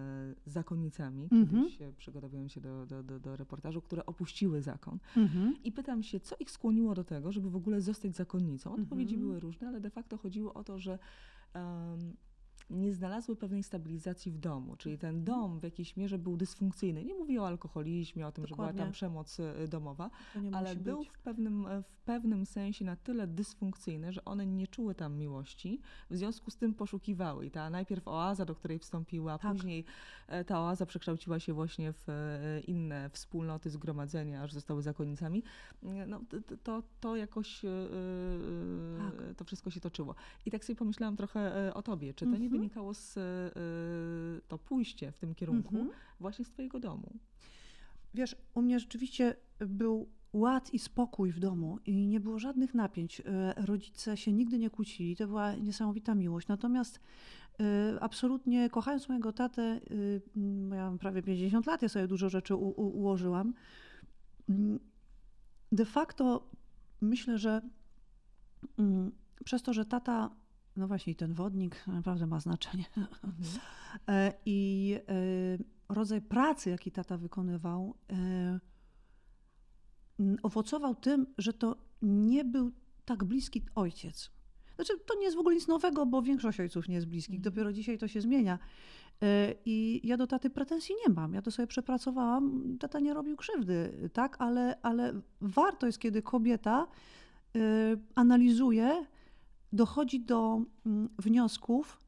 [0.45, 1.77] zakonnicami, mm -hmm.
[1.77, 4.99] kiedyś przygotowując się do, do, do, do, reportażu, które opuściły zakon.
[5.17, 5.51] Mm -hmm.
[5.63, 8.73] I pytam się, co ich skłoniło do tego, żeby w ogóle zostać zakonnicą.
[8.73, 9.29] Odpowiedzi mm -hmm.
[9.29, 10.99] były różne, ale de facto chodziło o to, że
[11.55, 12.13] um,
[12.71, 17.05] nie znalazły pewnej stabilizacji w domu, czyli ten dom w jakiejś mierze był dysfunkcyjny.
[17.05, 18.71] Nie mówię o alkoholizmie, o tym, Dokładnie.
[18.71, 20.09] że była tam przemoc y, domowa,
[20.51, 25.17] ale był w pewnym, w pewnym sensie na tyle dysfunkcyjny, że one nie czuły tam
[25.17, 25.79] miłości,
[26.09, 27.45] w związku z tym poszukiwały.
[27.45, 29.51] I ta najpierw oaza, do której wstąpiła, tak.
[29.51, 29.85] później
[30.27, 35.43] e, ta oaza przekształciła się właśnie w e, inne wspólnoty, zgromadzenia, aż zostały zakonnicami.
[36.07, 36.21] No,
[36.63, 37.69] to, to jakoś e,
[38.97, 39.35] tak.
[39.35, 40.15] to wszystko się toczyło.
[40.45, 42.13] I tak sobie pomyślałam trochę o tobie.
[42.13, 45.95] Czy to nie mhm wynikało z y, to pójście w tym kierunku mhm.
[46.19, 47.19] właśnie z twojego domu?
[48.13, 53.19] Wiesz, u mnie rzeczywiście był ład i spokój w domu i nie było żadnych napięć.
[53.19, 53.23] Y,
[53.65, 56.47] rodzice się nigdy nie kłócili, to była niesamowita miłość.
[56.47, 57.63] Natomiast y,
[58.01, 59.79] absolutnie kochając mojego tatę,
[60.71, 63.53] ja mam prawie 50 lat, ja sobie dużo rzeczy u, u, ułożyłam.
[64.49, 64.79] Mm,
[65.71, 66.49] de facto
[67.01, 67.61] myślę, że
[68.77, 69.11] mm,
[69.45, 70.29] przez to, że tata
[70.75, 72.85] no właśnie, ten wodnik naprawdę ma znaczenie.
[72.97, 73.33] Mhm.
[74.07, 74.95] E, I
[75.89, 78.59] e, rodzaj pracy, jaki tata wykonywał, e,
[80.43, 82.71] owocował tym, że to nie był
[83.05, 84.31] tak bliski ojciec.
[84.75, 87.35] Znaczy, to nie jest w ogóle nic nowego, bo większość ojców nie jest bliskich.
[87.35, 87.53] Mhm.
[87.53, 88.59] Dopiero dzisiaj to się zmienia.
[89.65, 91.33] I ja do taty pretensji nie mam.
[91.33, 92.77] Ja to sobie przepracowałam.
[92.79, 94.35] Tata nie robił krzywdy, tak?
[94.39, 96.87] Ale, ale warto jest, kiedy kobieta
[98.15, 99.05] analizuje,
[99.73, 102.01] dochodzi do mm, wniosków,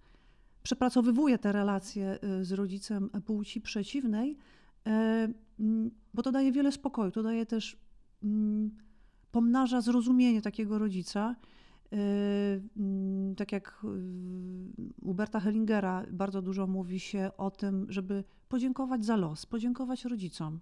[0.63, 4.38] przepracowywuje te relacje y, z rodzicem płci przeciwnej,
[4.88, 4.89] e,
[5.60, 7.78] mm, bo to daje wiele spokoju, to daje też,
[8.23, 8.71] mm,
[9.32, 11.36] pomnaża zrozumienie takiego rodzica.
[11.93, 11.97] E,
[13.36, 13.86] tak jak
[15.02, 20.60] u Berta Hellingera bardzo dużo mówi się o tym, żeby podziękować za los, podziękować rodzicom.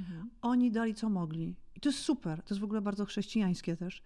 [0.00, 0.30] Mhm.
[0.42, 1.54] Oni dali co mogli.
[1.76, 4.02] I to jest super, to jest w ogóle bardzo chrześcijańskie też.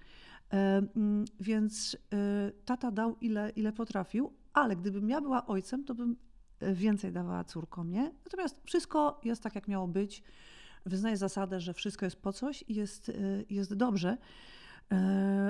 [0.52, 5.94] E, mm, więc e, tata dał ile, ile potrafił, ale gdybym ja była ojcem, to
[5.94, 6.16] bym
[6.60, 8.12] e, więcej dawała córkom, nie?
[8.24, 10.22] Natomiast wszystko jest tak, jak miało być.
[10.86, 13.12] Wyznaję zasadę, że wszystko jest po coś i jest,
[13.50, 14.16] jest dobrze.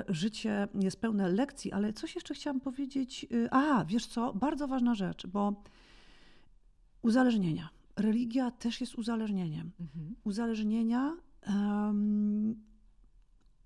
[0.07, 3.27] Życie jest pełne lekcji, ale coś jeszcze chciałam powiedzieć.
[3.51, 5.63] A, wiesz co, bardzo ważna rzecz, bo
[7.01, 7.69] uzależnienia.
[7.95, 9.71] Religia też jest uzależnieniem.
[9.79, 10.15] Mhm.
[10.23, 12.55] Uzależnienia um,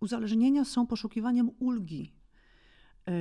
[0.04, 2.14] uzależnienia są poszukiwaniem ulgi.
[3.08, 3.12] E,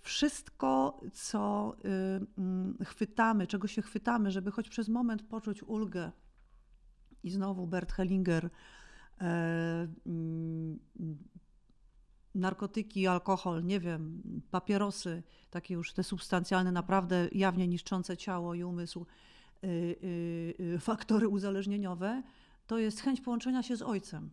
[0.00, 1.76] wszystko, co
[2.38, 6.12] mm, chwytamy, czego się chwytamy, żeby choć przez moment poczuć ulgę,
[7.22, 8.50] i znowu Bert Hellinger,
[9.20, 10.78] e, mm,
[12.34, 19.06] narkotyki, alkohol, nie wiem, papierosy, takie już te substancjalne, naprawdę jawnie niszczące ciało i umysł,
[20.80, 22.22] faktory uzależnieniowe,
[22.66, 24.30] to jest chęć połączenia się z ojcem.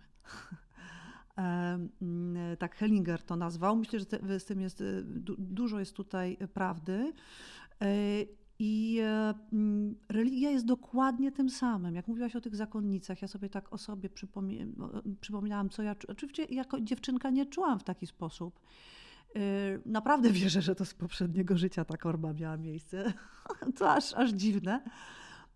[1.35, 3.75] Mm, tak Hellinger to nazwał.
[3.75, 5.03] Myślę, że te, z tym jest, y,
[5.37, 7.13] dużo jest tutaj prawdy.
[7.81, 7.87] E,
[8.59, 11.95] I e, mm, religia jest dokładnie tym samym.
[11.95, 14.09] Jak mówiłaś o tych zakonnicach, ja sobie tak o sobie
[15.21, 18.59] przypominałam, co ja Oczywiście jako dziewczynka nie czułam w taki sposób.
[19.35, 19.39] E,
[19.85, 23.13] naprawdę wierzę, że to z poprzedniego życia ta korba miała miejsce.
[23.77, 24.83] To aż, aż dziwne.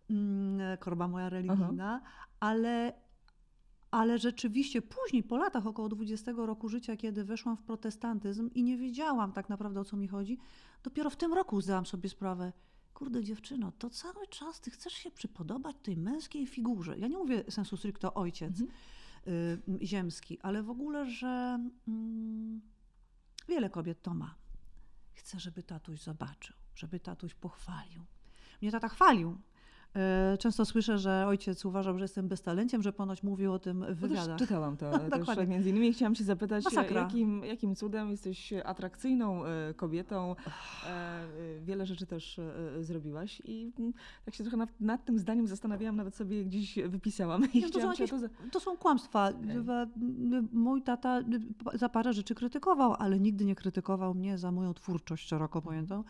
[0.09, 2.11] Mm, korba moja religijna, Aha.
[2.39, 2.93] ale
[3.95, 8.77] ale rzeczywiście później, po latach, około 20 roku życia, kiedy weszłam w protestantyzm i nie
[8.77, 10.37] wiedziałam tak naprawdę o co mi chodzi,
[10.83, 12.53] dopiero w tym roku zdałam sobie sprawę,
[12.93, 16.97] kurde dziewczyno, to cały czas ty chcesz się przypodobać tej męskiej figurze.
[16.97, 18.79] Ja nie mówię sensu stricto ojciec mhm.
[19.81, 21.91] y, ziemski, ale w ogóle, że y,
[23.47, 24.35] wiele kobiet to ma.
[25.13, 28.05] Chcę, żeby tatuś zobaczył, żeby tatuś pochwalił.
[28.61, 29.37] Mnie tata chwalił,
[30.39, 34.27] często słyszę, że ojciec uważał, że jestem beztalenciem, że ponoć mówił o tym w wywiadach.
[34.27, 35.93] No czytałam to też między innymi.
[35.93, 40.35] Chciałam się zapytać, jakim, jakim cudem jesteś atrakcyjną e, kobietą.
[40.87, 41.25] E,
[41.61, 42.39] wiele rzeczy też
[42.79, 43.93] zrobiłaś i mm,
[44.25, 47.43] tak się trochę nad, nad tym zdaniem zastanawiałam, nawet sobie gdzieś wypisałam.
[47.53, 48.17] I to, są jakieś, to,
[48.51, 49.29] to, są kłamstwa.
[49.29, 49.87] Okay.
[50.51, 51.21] Mój tata
[51.73, 56.03] za parę rzeczy krytykował, ale nigdy nie krytykował mnie za moją twórczość szeroko pojętą.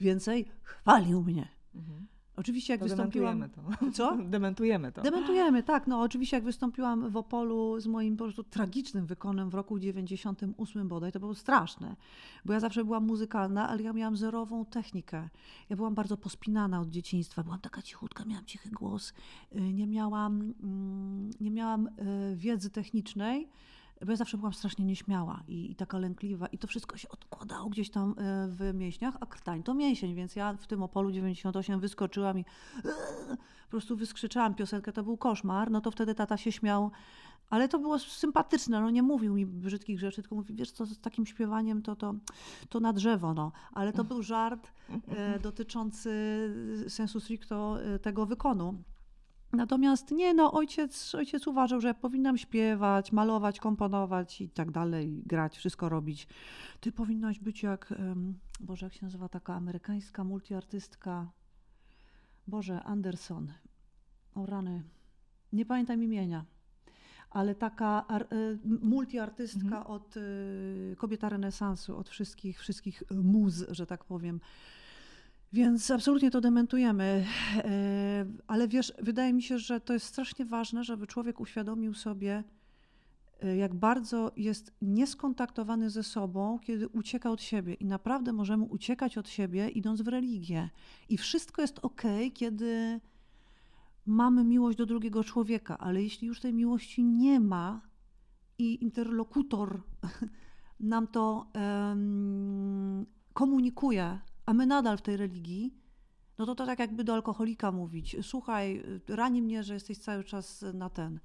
[0.00, 1.48] Więcej chwalił mnie.
[1.74, 2.06] Mhm.
[2.36, 3.40] Oczywiście jak to wystąpiłam...
[3.40, 3.92] Dementujemy to.
[3.92, 4.16] Co?
[4.36, 5.02] Dementujemy to.
[5.02, 5.86] Dementujemy, tak.
[5.86, 10.88] No oczywiście jak wystąpiłam w Opolu z moim po prostu tragicznym wykonem w roku 98
[10.88, 11.96] bodaj, to było straszne.
[12.44, 15.28] Bo ja zawsze byłam muzykalna, ale ja miałam zerową technikę.
[15.70, 17.42] Ja byłam bardzo pospinana od dzieciństwa.
[17.42, 19.12] Byłam taka cichutka, miałam cichy głos.
[19.56, 23.48] Y, nie miałam, mm, nie miałam y, wiedzy technicznej
[24.04, 27.70] bo ja zawsze byłam strasznie nieśmiała i, i, taka lękliwa i to wszystko się odkładało
[27.70, 28.14] gdzieś tam e,
[28.48, 32.44] w mięśniach, a krtań to mięsień, więc ja w tym Opolu 98 wyskoczyłam i
[33.64, 36.90] po prostu wyskrzyczałam piosenkę, to był koszmar, no to wtedy tata się śmiał,
[37.50, 41.00] ale to było sympatyczne, no nie mówił mi brzydkich rzeczy, tylko mówi, wiesz co, z
[41.00, 42.14] takim śpiewaniem to, to,
[42.68, 43.52] to na drzewo, no.
[43.72, 44.72] Ale to był żart
[45.08, 46.10] e, dotyczący
[46.88, 48.74] sensu stricto e, tego wykonu.
[49.56, 55.56] Natomiast nie, no ojciec, ojciec uważał, że powinnam śpiewać, malować, komponować i tak dalej, grać,
[55.56, 56.28] wszystko robić.
[56.80, 57.94] Ty powinnaś być jak,
[58.60, 61.30] Boże, jak się nazywa taka amerykańska multiartystka,
[62.46, 63.52] Boże, Anderson,
[64.34, 64.82] o rany,
[65.52, 66.44] nie pamiętam imienia,
[67.30, 68.26] ale taka ar, e,
[68.64, 69.86] multiartystka mhm.
[69.86, 74.40] od y, kobieta renesansu, od wszystkich, wszystkich muz, że tak powiem.
[75.56, 77.26] Więc absolutnie to dementujemy.
[77.56, 82.44] E, ale wiesz, wydaje mi się, że to jest strasznie ważne, żeby człowiek uświadomił sobie,
[83.42, 87.74] e, jak bardzo jest nieskontaktowany ze sobą, kiedy ucieka od siebie.
[87.74, 90.70] I naprawdę możemy uciekać od siebie, idąc w religię.
[91.08, 92.02] I wszystko jest ok,
[92.34, 93.00] kiedy
[94.06, 97.80] mamy miłość do drugiego człowieka, ale jeśli już tej miłości nie ma
[98.58, 99.82] i interlokutor
[100.80, 105.74] nam to um, komunikuje, a my nadal w tej religii,
[106.38, 110.64] no to to tak jakby do alkoholika mówić, słuchaj, rani mnie, że jesteś cały czas
[110.74, 111.20] na ten.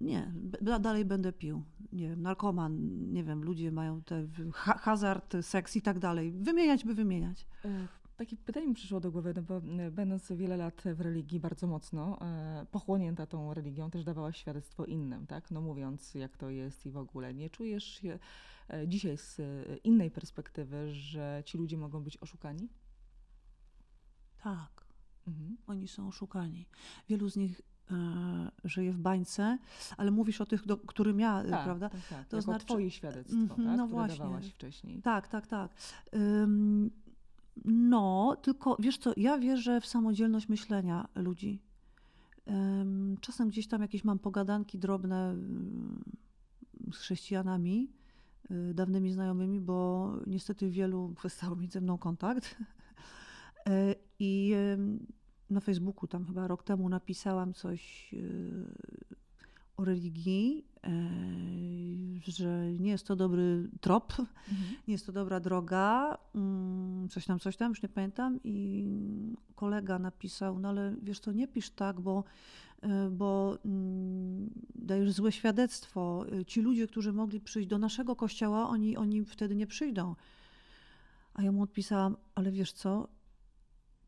[0.00, 0.32] Nie,
[0.80, 1.62] dalej będę pił.
[1.92, 2.78] Nie wiem, narkoman,
[3.12, 6.32] nie wiem, ludzie mają te hazard, seks i tak dalej.
[6.32, 7.46] Wymieniać by wymieniać.
[8.20, 11.66] Takie pytanie mi przyszło do głowy, no bo e, będąc wiele lat w religii bardzo
[11.66, 15.50] mocno, e, pochłonięta tą religią, też dawałaś świadectwo innym, tak?
[15.50, 17.34] No mówiąc jak to jest i w ogóle.
[17.34, 18.18] Nie czujesz się
[18.68, 19.40] E, dzisiaj z
[19.84, 22.68] innej perspektywy, że ci ludzie mogą być oszukani?
[24.42, 24.84] Tak.
[25.28, 25.56] Mhm.
[25.66, 26.66] Oni są oszukani.
[27.08, 27.60] Wielu z nich
[28.64, 29.58] żyje w bańce,
[29.96, 31.88] ale mówisz o tych, do, którym ja, tak, prawda?
[31.88, 32.28] Tak, tak.
[32.28, 33.58] To jako znaczy twoje świadectwo, mm, tak?
[33.58, 34.18] No które właśnie.
[34.18, 35.02] dawałaś wcześniej.
[35.02, 35.74] Tak, tak, tak.
[36.12, 36.90] Um,
[37.64, 41.62] no, tylko wiesz co, ja wierzę w samodzielność myślenia ludzi.
[43.20, 46.04] Czasem gdzieś tam jakieś mam pogadanki drobne um,
[46.92, 47.88] z chrześcijanami,
[48.50, 52.56] Y, dawnymi znajomymi, bo niestety wielu przestało mieć ze mną kontakt.
[53.68, 54.54] Y, I
[55.50, 58.74] na Facebooku tam chyba rok temu napisałam coś y,
[59.80, 60.64] o religii,
[62.26, 64.28] że nie jest to dobry trop, mhm.
[64.88, 68.40] nie jest to dobra droga, mm, coś tam, coś tam, już nie pamiętam.
[68.44, 68.86] I
[69.54, 72.24] kolega napisał, no ale wiesz to nie pisz tak, bo
[72.82, 76.24] E, bo mm, dajesz złe świadectwo.
[76.32, 80.14] E, ci ludzie, którzy mogli przyjść do naszego kościoła, oni, oni wtedy nie przyjdą.
[81.34, 83.08] A ja mu odpisałam, ale wiesz co,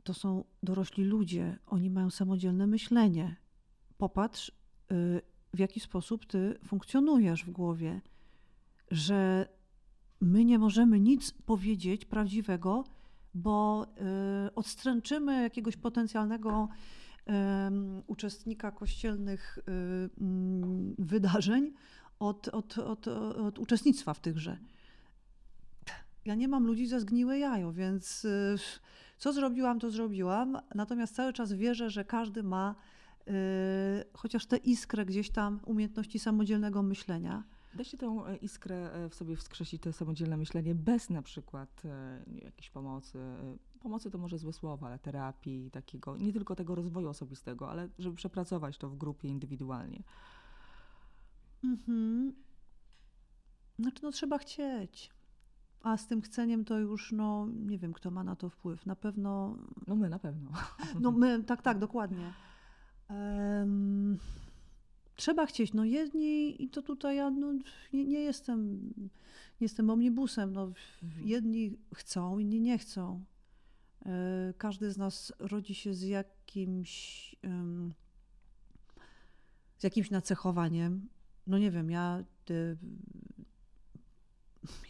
[0.02, 3.37] to są dorośli ludzie, oni mają samodzielne myślenie.
[3.98, 4.52] Popatrz,
[4.90, 4.94] e,
[5.54, 8.00] w jaki sposób ty funkcjonujesz w głowie,
[8.90, 9.48] że
[10.20, 12.84] my nie możemy nic powiedzieć prawdziwego,
[13.34, 13.86] bo
[14.54, 16.68] odstręczymy jakiegoś potencjalnego
[18.06, 19.62] uczestnika kościelnych y,
[20.20, 21.72] mm, wydarzeń
[22.18, 24.58] od, od, od, od uczestnictwa w tychże.
[26.24, 28.56] Ja nie mam ludzi ze zgniłe jajo, więc y,
[29.18, 30.58] co zrobiłam, to zrobiłam.
[30.74, 33.02] Natomiast cały czas wierzę, że każdy ma y,
[34.12, 37.44] chociaż tę iskrę gdzieś tam umiejętności samodzielnego myślenia.
[37.75, 41.83] Da się tę e, iskrę e, w sobie wskrzesić, to samodzielne myślenie, bez na przykład
[41.85, 43.18] e, jakiejś pomocy.
[43.81, 48.16] Pomocy to może złe słowa, ale terapii, takiego, nie tylko tego rozwoju osobistego, ale żeby
[48.16, 50.02] przepracować to w grupie indywidualnie.
[51.64, 52.33] Mhm.
[53.79, 55.10] Znaczy, no trzeba chcieć.
[55.83, 58.87] A z tym chceniem to już, no nie wiem, kto ma na to wpływ.
[58.87, 59.56] Na pewno.
[59.87, 60.50] No my na pewno.
[61.00, 62.33] No my, tak, tak, dokładnie.
[63.13, 64.19] Um,
[65.17, 65.73] trzeba chcieć.
[65.73, 67.52] No jedni, i to tutaj ja no,
[67.92, 68.92] nie, nie jestem,
[69.60, 70.52] nie jestem omnibusem.
[70.52, 70.73] No,
[71.25, 73.25] jedni chcą, inni nie chcą.
[74.06, 77.37] E, każdy z nas rodzi się z jakimś,
[79.79, 81.08] z jakimś nacechowaniem.
[81.46, 82.25] No nie wiem, ja,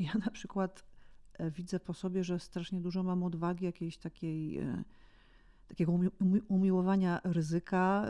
[0.01, 0.85] ja na przykład
[1.33, 4.85] e, widzę po sobie, że strasznie dużo mam odwagi jakiejś takiej e,
[5.69, 5.99] takiego
[6.49, 8.07] umiłowania ryzyka,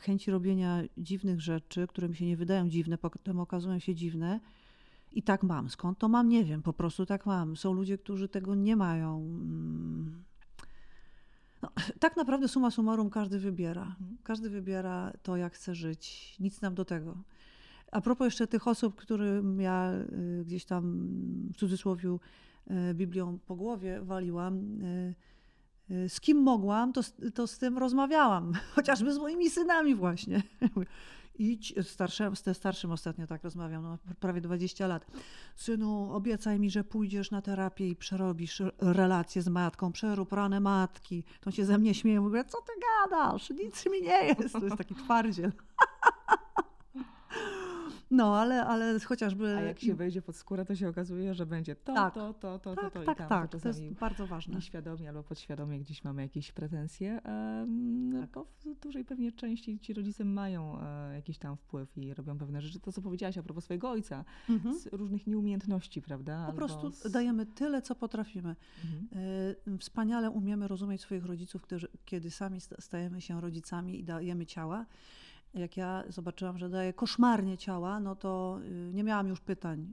[0.00, 4.40] chęci robienia dziwnych rzeczy, które mi się nie wydają dziwne, potem okazują się dziwne.
[5.12, 5.70] I tak mam.
[5.70, 6.28] Skąd to mam?
[6.28, 6.62] Nie wiem.
[6.62, 7.56] Po prostu tak mam.
[7.56, 9.16] Są ludzie, którzy tego nie mają.
[9.16, 10.24] Mm.
[11.62, 11.70] No,
[12.00, 13.96] tak naprawdę suma summarum każdy wybiera.
[14.22, 16.36] Każdy wybiera to, jak chce żyć.
[16.40, 17.16] Nic nam do tego.
[17.92, 21.08] A propos jeszcze tych osób, którym ja y, gdzieś tam
[21.54, 25.14] w cudzysłowie y, Biblią po głowie waliłam, y,
[26.08, 27.00] z kim mogłam, to,
[27.34, 28.52] to z tym rozmawiałam.
[28.74, 30.42] Chociażby z moimi synami właśnie.
[31.38, 35.06] Idź, starszym, z starszym ostatnio tak rozmawiam, no, prawie 20 lat.
[35.56, 41.24] Synu, obiecaj mi, że pójdziesz na terapię i przerobisz relacje z matką, przerób rane matki.
[41.40, 43.50] To się ze mnie śmieje, mówię, co ty gadasz?
[43.50, 44.52] Nic mi nie jest.
[44.52, 45.52] To jest taki twardziel.
[48.12, 49.56] No, ale, ale chociażby...
[49.56, 52.14] A jak się wejdzie pod skórę, to się okazuje, że będzie to, tak.
[52.14, 53.28] to, to, to, tak, to, to tak, i tam.
[53.28, 54.54] Tak, to jest bardzo ważne.
[54.54, 58.30] Nieświadomie albo podświadomie gdzieś mamy jakieś pretensje, tak.
[58.34, 62.62] bo w dużej pewnie części ci rodzice mają e, jakiś tam wpływ i robią pewne
[62.62, 62.80] rzeczy.
[62.80, 64.78] To, co powiedziałaś a propos swojego ojca, mhm.
[64.78, 66.46] z różnych nieumiejętności, prawda?
[66.46, 67.10] Po prostu z...
[67.12, 68.56] dajemy tyle, co potrafimy.
[68.84, 69.08] Mhm.
[69.74, 74.86] E, wspaniale umiemy rozumieć swoich rodziców, którzy, kiedy sami stajemy się rodzicami i dajemy ciała
[75.54, 79.92] jak ja zobaczyłam, że daje koszmarnie ciała, no to y, nie miałam już pytań.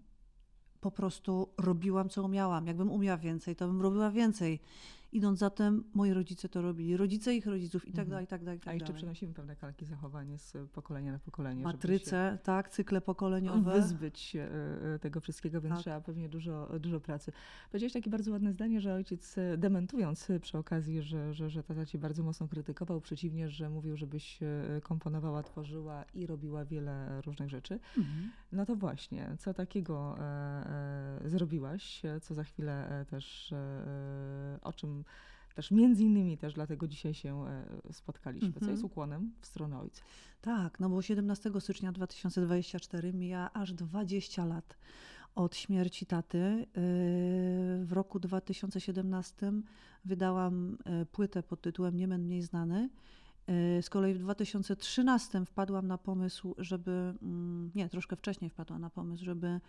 [0.81, 2.67] Po prostu robiłam, co umiałam.
[2.67, 4.59] Jakbym umiała więcej, to bym robiła więcej.
[5.11, 8.09] Idąc za tym, moi rodzice to robili, rodzice ich rodziców i tak mhm.
[8.09, 8.57] dalej, i tak dalej.
[8.57, 11.63] I tak A jeszcze przenosimy pewne kalki zachowanie z pokolenia na pokolenie.
[11.63, 13.73] Matryce, tak, cykle pokoleniowe.
[13.73, 15.81] Wyzbyć się e, e, tego wszystkiego, więc tak.
[15.81, 17.31] trzeba pewnie dużo, dużo pracy.
[17.71, 21.85] Powiedziałeś takie bardzo ładne zdanie, że ojciec e, dementując przy okazji, że, że, że tata
[21.85, 24.39] cię bardzo mocno krytykował, przeciwnie, że mówił, żebyś
[24.83, 27.79] komponowała, tworzyła i robiła wiele różnych rzeczy.
[27.97, 28.31] Mhm.
[28.51, 30.23] No to właśnie, co takiego e,
[31.25, 34.98] e, zrobiłaś, co za chwilę też e, o czym
[35.55, 38.59] też między innymi też dlatego dzisiaj się e, spotkaliśmy, -hmm.
[38.59, 38.85] co jest mhm.
[38.85, 40.01] ukłonem w stronę ojca.
[40.41, 44.77] Tak, no bo 17 stycznia 2024 mija aż 20 lat
[45.35, 46.37] od śmierci taty.
[46.37, 46.65] E,
[47.85, 49.51] w roku 2017
[50.05, 52.89] wydałam e, płytę pod tytułem Nie men mniej znany.
[53.81, 59.25] Z kolei w 2013 wpadłam na pomysł, żeby, mm, nie, troszkę wcześniej wpadłam na pomysł,
[59.25, 59.59] żeby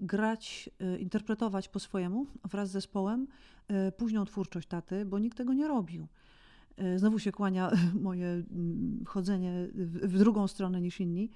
[0.00, 3.26] grać, y, interpretować po swojemu wraz z zespołem
[3.88, 6.06] y, późną twórczość taty, bo nikt tego nie robił.
[6.96, 7.70] Znowu się kłania
[8.00, 9.52] moje mm, chodzenie
[10.02, 11.30] w drugą stronę niż inni.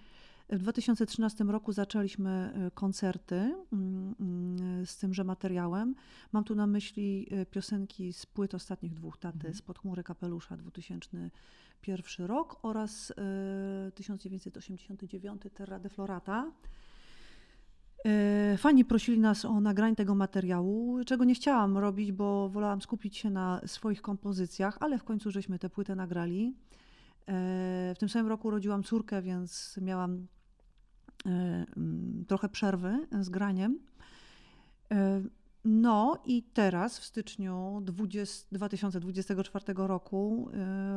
[0.50, 5.94] W 2013 roku zaczęliśmy koncerty mm, mm, z tymże materiałem.
[6.32, 9.54] Mam tu na myśli piosenki z płyt ostatnich dwóch taty, mhm.
[9.54, 13.12] Spod chmury kapelusza 2001 rok oraz
[13.94, 16.52] 1989 Terra de Florata.
[18.06, 23.16] E, fani prosili nas o nagrań tego materiału, czego nie chciałam robić, bo wolałam skupić
[23.16, 26.54] się na swoich kompozycjach, ale w końcu żeśmy tę płytę nagrali.
[27.26, 30.26] E, w tym samym roku urodziłam córkę, więc miałam
[31.26, 31.30] e,
[31.76, 33.78] mm, trochę przerwy z graniem.
[35.64, 40.50] No i teraz w styczniu 20, 2024 roku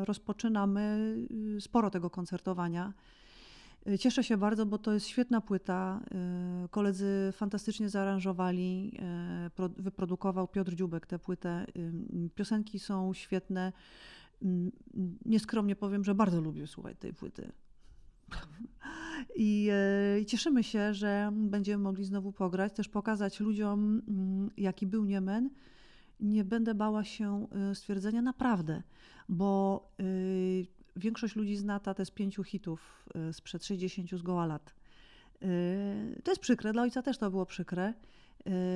[0.04, 1.16] rozpoczynamy
[1.60, 2.94] sporo tego koncertowania.
[3.88, 6.02] Y, cieszę się bardzo, bo to jest świetna płyta.
[6.66, 8.92] Y, koledzy fantastycznie zaaranżowali,
[9.60, 11.66] y, wyprodukował Piotr Dziubek tę płytę.
[12.36, 13.74] Piosenki są świetne.
[15.26, 17.52] Nieskromnie powiem, że bardzo lubię słuchać tej płyty.
[19.36, 19.70] I,
[20.28, 24.02] cieszymy się, że będziemy mogli znowu pograć, też pokazać ludziom,
[24.58, 25.50] jaki był Niemen.
[26.20, 28.84] Nie będę bała się stwierdzenia naprawdę,
[29.30, 29.92] bo
[30.96, 34.76] większość ludzi zna tatę z pięciu hitów y, sprzed 60 zgoła lat.
[35.44, 37.94] Y, to jest przykre, dla ojca też to było przykre.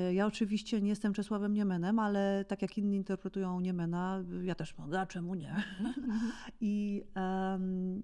[0.10, 4.78] Y, ja oczywiście nie jestem Czesławem Niemenem, ale tak jak inni interpretują Niemena, ja też
[4.78, 5.56] mogę, a czemu nie?
[6.62, 8.04] I um,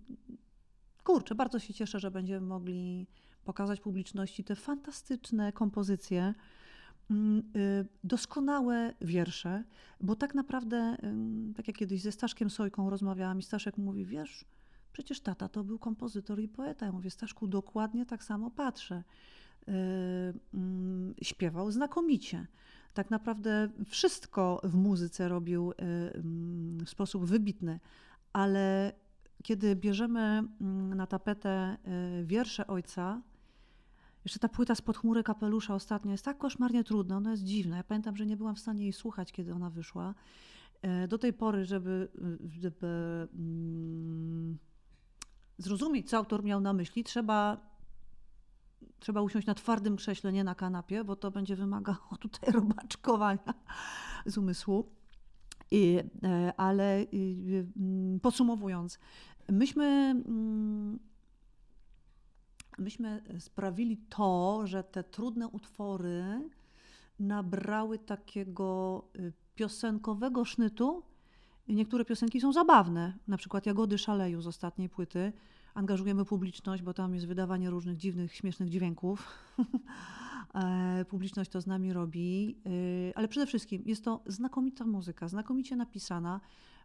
[1.03, 3.07] kurczę, bardzo się cieszę, że będziemy mogli
[3.43, 6.33] pokazać publiczności te fantastyczne kompozycje,
[8.03, 9.63] doskonałe wiersze,
[10.01, 10.97] bo tak naprawdę,
[11.55, 14.45] tak jak kiedyś ze Staszkiem Sojką rozmawiałam i Staszek mówi, wiesz,
[14.93, 16.85] przecież tata to był kompozytor i poeta.
[16.85, 19.03] Ja mówię, Staszku, dokładnie tak samo patrzę.
[19.67, 19.73] Yy,
[20.53, 22.47] yy, śpiewał znakomicie.
[22.93, 25.75] Tak naprawdę wszystko w muzyce robił yy,
[26.85, 27.79] w sposób wybitny,
[28.33, 28.93] ale
[29.43, 31.77] kiedy bierzemy mm, na tapetę
[32.21, 33.21] y, wiersze ojca,
[34.25, 37.77] jeszcze ta płyta spod chmury kapelusza ostatnio jest tak koszmarnie trudna, ona jest dziwna.
[37.77, 40.13] Ja pamiętam, że nie byłam w stanie jej słuchać, kiedy ona wyszła.
[40.81, 42.11] E, do tej pory, żeby,
[42.59, 42.87] żeby
[43.33, 44.57] mm,
[45.57, 47.57] zrozumieć, co autor miał na myśli, trzeba,
[48.99, 53.53] trzeba usiąść na twardym krześle, nie na kanapie, bo to będzie wymagało tutaj robaczkowania
[54.25, 54.91] z umysłu.
[55.71, 58.99] I, e, ale mm, podsumowując,
[59.49, 60.99] myśmy, mm,
[62.77, 66.49] myśmy sprawili to, że te trudne utwory
[67.19, 71.03] nabrały takiego y, piosenkowego sznytu.
[71.67, 75.33] Niektóre piosenki są zabawne, na przykład Jagody Szaleju z ostatniej płyty.
[75.73, 79.27] Angażujemy publiczność, bo tam jest wydawanie różnych dziwnych, śmiesznych dźwięków.
[80.53, 85.75] E, publiczność to z nami robi, y, ale przede wszystkim jest to znakomita muzyka, znakomicie
[85.75, 86.39] napisana.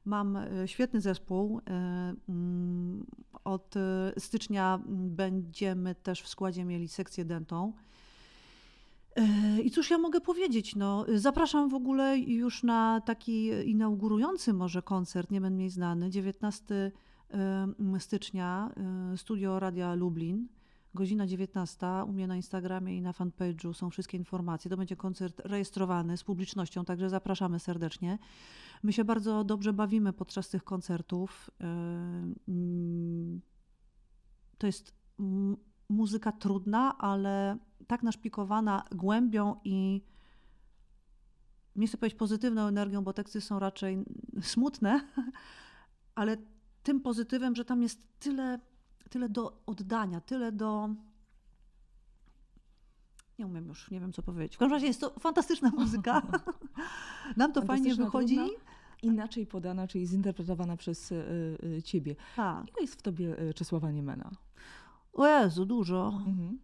[0.07, 1.61] Mam e, świetny zespół.
[1.61, 3.07] E, mm,
[3.45, 3.75] od
[4.19, 7.73] stycznia będziemy też w składzie mieli sekcję dentą.
[9.65, 10.77] I cóż ja mogę powiedzieć?
[10.77, 16.93] No, zapraszam w ogóle już na taki inaugurujący może koncert, nie będę mniej znany, 19
[17.99, 18.71] stycznia,
[19.17, 20.49] studio Radia Lublin
[20.97, 21.87] godzina 19.
[22.07, 24.71] U mnie na Instagramie i na fanpage'u są wszystkie informacje.
[24.71, 28.19] To będzie koncert rejestrowany z publicznością, także zapraszamy serdecznie.
[28.83, 31.51] My się bardzo dobrze bawimy podczas tych koncertów.
[34.59, 34.95] To jest
[35.89, 40.03] muzyka trudna, ale tak naszpikowana głębią i
[41.77, 44.05] nie chcę powiedzieć pozytywną energią, bo teksty są raczej
[44.41, 45.01] smutne,
[46.15, 46.37] ale
[46.83, 48.59] tym pozytywem, że tam jest tyle
[49.11, 50.89] tyle do oddania, tyle do.
[53.39, 54.57] Nie umiem już, nie wiem co powiedzieć.
[54.57, 56.23] W każdym razie jest to fantastyczna muzyka.
[57.37, 58.39] Nam to fajnie wychodzi.
[59.03, 61.15] Inaczej podana, czyli zinterpretowana przez y,
[61.79, 62.17] y, ciebie.
[62.37, 62.69] Tak.
[62.69, 64.31] Ile jest w tobie y, Czesława Niemena?
[65.13, 66.23] O Jezu, dużo.
[66.27, 66.59] Mhm.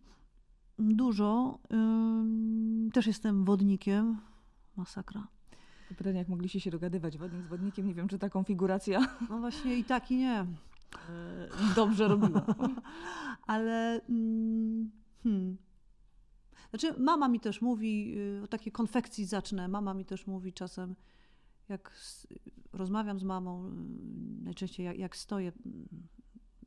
[0.79, 1.59] Dużo.
[2.93, 4.21] też jestem wodnikiem.
[4.77, 5.27] Masakra.
[5.97, 7.87] Pytanie, jak mogliście się dogadywać wodnik z wodnikiem?
[7.87, 9.01] Nie wiem, czy ta konfiguracja...
[9.31, 10.47] No właśnie i tak i nie.
[11.09, 12.45] E, dobrze robiła.
[13.47, 14.91] Ale mm,
[15.23, 15.57] hmm.
[16.71, 19.69] Znaczy, mama mi też mówi, y, o takiej konfekcji zacznę.
[19.69, 20.97] Mama mi też mówi czasem,
[21.69, 21.93] jak
[22.73, 23.71] rozmawiam z mamą, y,
[24.45, 25.89] najczęściej jak, jak stoję, mm,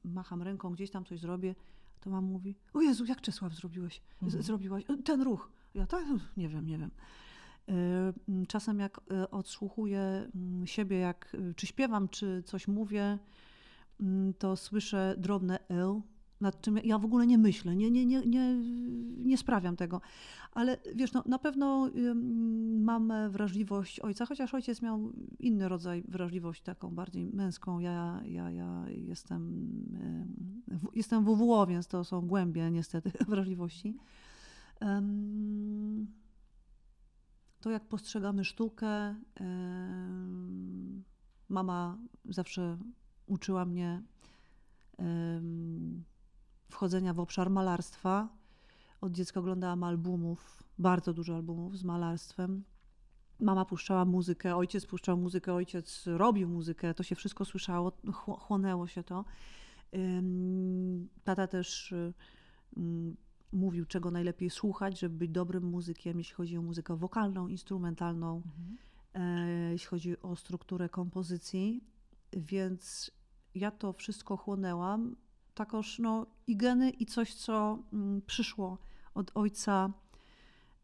[0.04, 1.56] macham ręką, gdzieś tam coś zrobię,
[2.02, 4.02] to mama mówi: O Jezu, jak Czesław zrobiłeś?
[4.22, 4.44] Mhm.
[4.44, 5.52] Zrobiłaś ten ruch.
[5.74, 6.06] Ja tak,
[6.38, 6.92] nie wiem, nie wiem.
[7.70, 7.74] Y,
[8.30, 9.02] mm, czasem jak
[9.32, 10.32] odsłuchuję
[10.66, 13.20] siebie, jak czy śpiewam, czy coś mówię,
[14.38, 16.02] to słyszę drobne L,
[16.42, 18.56] nad czym ja w ogóle nie myślę, nie, nie, nie, nie,
[19.18, 20.02] nie sprawiam tego.
[20.52, 21.90] Ale wiesz, no, na pewno
[22.80, 27.80] mam wrażliwość ojca, chociaż ojciec miał inny rodzaj wrażliwości, taką bardziej męską.
[27.80, 29.70] Ja, ja, ja jestem,
[30.96, 33.98] jestem WWO, więc to są głębie niestety wrażliwości.
[37.62, 39.16] To jak postrzegamy sztukę,
[41.50, 42.78] mama zawsze
[43.28, 44.02] uczyła mnie
[46.70, 48.30] wchodzenia w obszar malarstwa.
[49.02, 52.64] Od dziecka oglądałam albumów, bardzo dużo albumów z malarstwem.
[53.40, 57.92] Mama puszczała muzykę, ojciec puszczał muzykę, ojciec robił muzykę, to się wszystko słyszało,
[58.40, 59.26] chłonęło się to.
[61.24, 61.94] Tata też
[63.52, 68.78] mówił, czego najlepiej słuchać, żeby być dobrym muzykiem, jeśli chodzi o muzykę wokalną, instrumentalną, mhm.
[69.16, 71.84] E, jeśli chodzi o strukturę kompozycji.
[72.36, 73.12] Więc
[73.56, 75.16] ja to wszystko chłonęłam.
[75.54, 78.78] Takoż no, i geny, i coś, co mm, przyszło
[79.14, 79.94] od ojca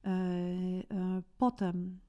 [0.03, 0.83] e, e,
[1.37, 1.99] potem.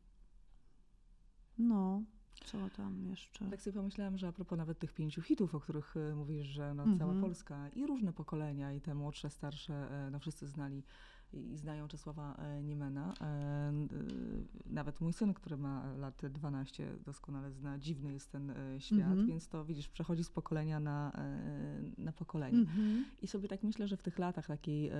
[1.59, 2.03] No,
[2.45, 3.51] co tam jeszcze?
[3.51, 6.75] Tak sobie pomyślałam, że a propos nawet tych pięciu hitów, o których e, mówisz, że
[6.75, 7.25] no, cała mm -hmm.
[7.25, 10.83] Polska i różne pokolenia, i te młodsze, starsze, no wszyscy znali
[11.35, 13.15] i znają Czesława e, Niemena.
[13.21, 13.73] E,
[14.67, 19.25] nawet mój syn, który ma lat 12, doskonale zna, dziwny jest ten e, świat, mm
[19.25, 19.27] -hmm.
[19.27, 21.13] więc to widzisz, przechodzi z pokolenia na,
[21.99, 22.59] na pokolenie.
[22.59, 23.03] Mm -hmm.
[23.23, 24.91] I sobie tak myślę, że w tych latach takiej,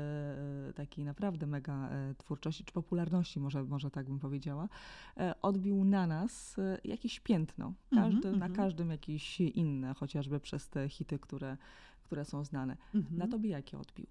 [0.75, 4.69] takiej naprawdę mega twórczości, czy popularności, może, może tak bym powiedziała,
[5.43, 7.73] odbił na nas jakieś piętno.
[7.95, 8.41] Każdy, mm -hmm.
[8.41, 8.53] Na mhm.
[8.53, 11.57] każdym jakieś inne, chociażby przez te hity, które,
[12.03, 12.77] które są znane.
[12.95, 13.17] Mhm.
[13.19, 14.07] Na tobie jakie odbił?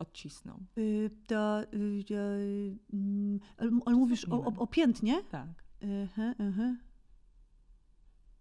[0.00, 0.58] Odcisnął?
[0.78, 2.04] Y, to, y,
[2.92, 3.40] mm,
[3.86, 5.22] ale mówisz o, o, o piętnie?
[5.30, 5.64] Tak.
[5.80, 6.74] -huh.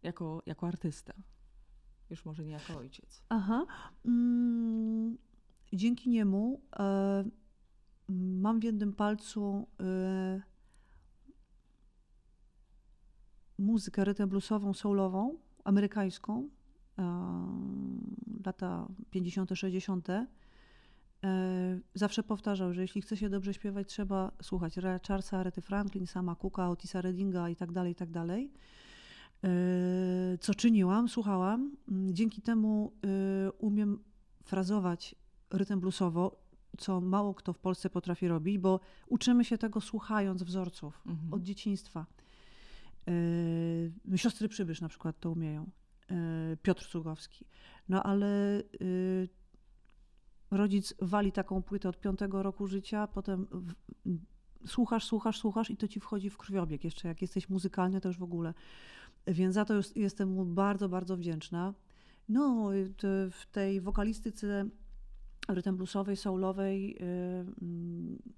[0.04, 1.14] Jako, jako artysta.
[2.10, 3.24] już może nie jako ojciec.
[3.30, 3.66] Aha.
[4.06, 5.18] Mm,
[5.74, 7.24] dzięki niemu e,
[8.10, 10.42] mam w jednym palcu e,
[13.58, 16.50] muzykę rytm bluesową, soulową, amerykańską,
[16.98, 17.04] e,
[18.46, 20.08] lata 50., 60.
[21.24, 24.76] E, zawsze powtarzał, że jeśli chce się dobrze śpiewać, trzeba słuchać
[25.08, 28.52] Charlesa, Arethy Franklin, Sama Cooka, Otisa Reddinga i tak dalej, i tak dalej.
[29.44, 29.50] E,
[30.38, 31.72] co czyniłam, słuchałam.
[31.92, 34.04] Mm, dzięki temu e, umiem
[34.44, 35.16] frazować
[35.52, 36.40] rytm bluesowo,
[36.78, 41.34] co mało kto w Polsce potrafi robić, bo uczymy się tego słuchając wzorców mhm.
[41.34, 42.06] od dzieciństwa.
[44.16, 45.70] Siostry Przybysz na przykład to umieją.
[46.62, 47.46] Piotr Cugowski.
[47.90, 48.64] No ale
[50.52, 53.74] rodzic wali taką płytę od piątego roku życia, potem w,
[54.68, 56.84] słuchasz, słuchasz, słuchasz i to ci wchodzi w krwiobieg.
[56.84, 58.54] Jeszcze jak jesteś muzykalny, to już w ogóle.
[59.28, 61.74] Więc za to już jestem mu bardzo, bardzo wdzięczna.
[62.30, 62.70] No,
[63.32, 64.70] w tej wokalistyce
[65.48, 66.98] rytm bluesowej, soulowej yy,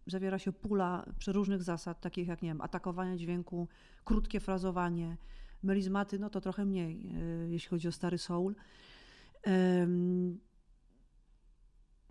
[0.07, 3.67] zawiera się pula przeróżnych zasad, takich jak, nie wiem, atakowanie dźwięku,
[4.05, 5.17] krótkie frazowanie,
[5.63, 8.55] melizmaty, no to trochę mniej, yy, jeśli chodzi o stary soul.
[9.45, 9.51] Yy,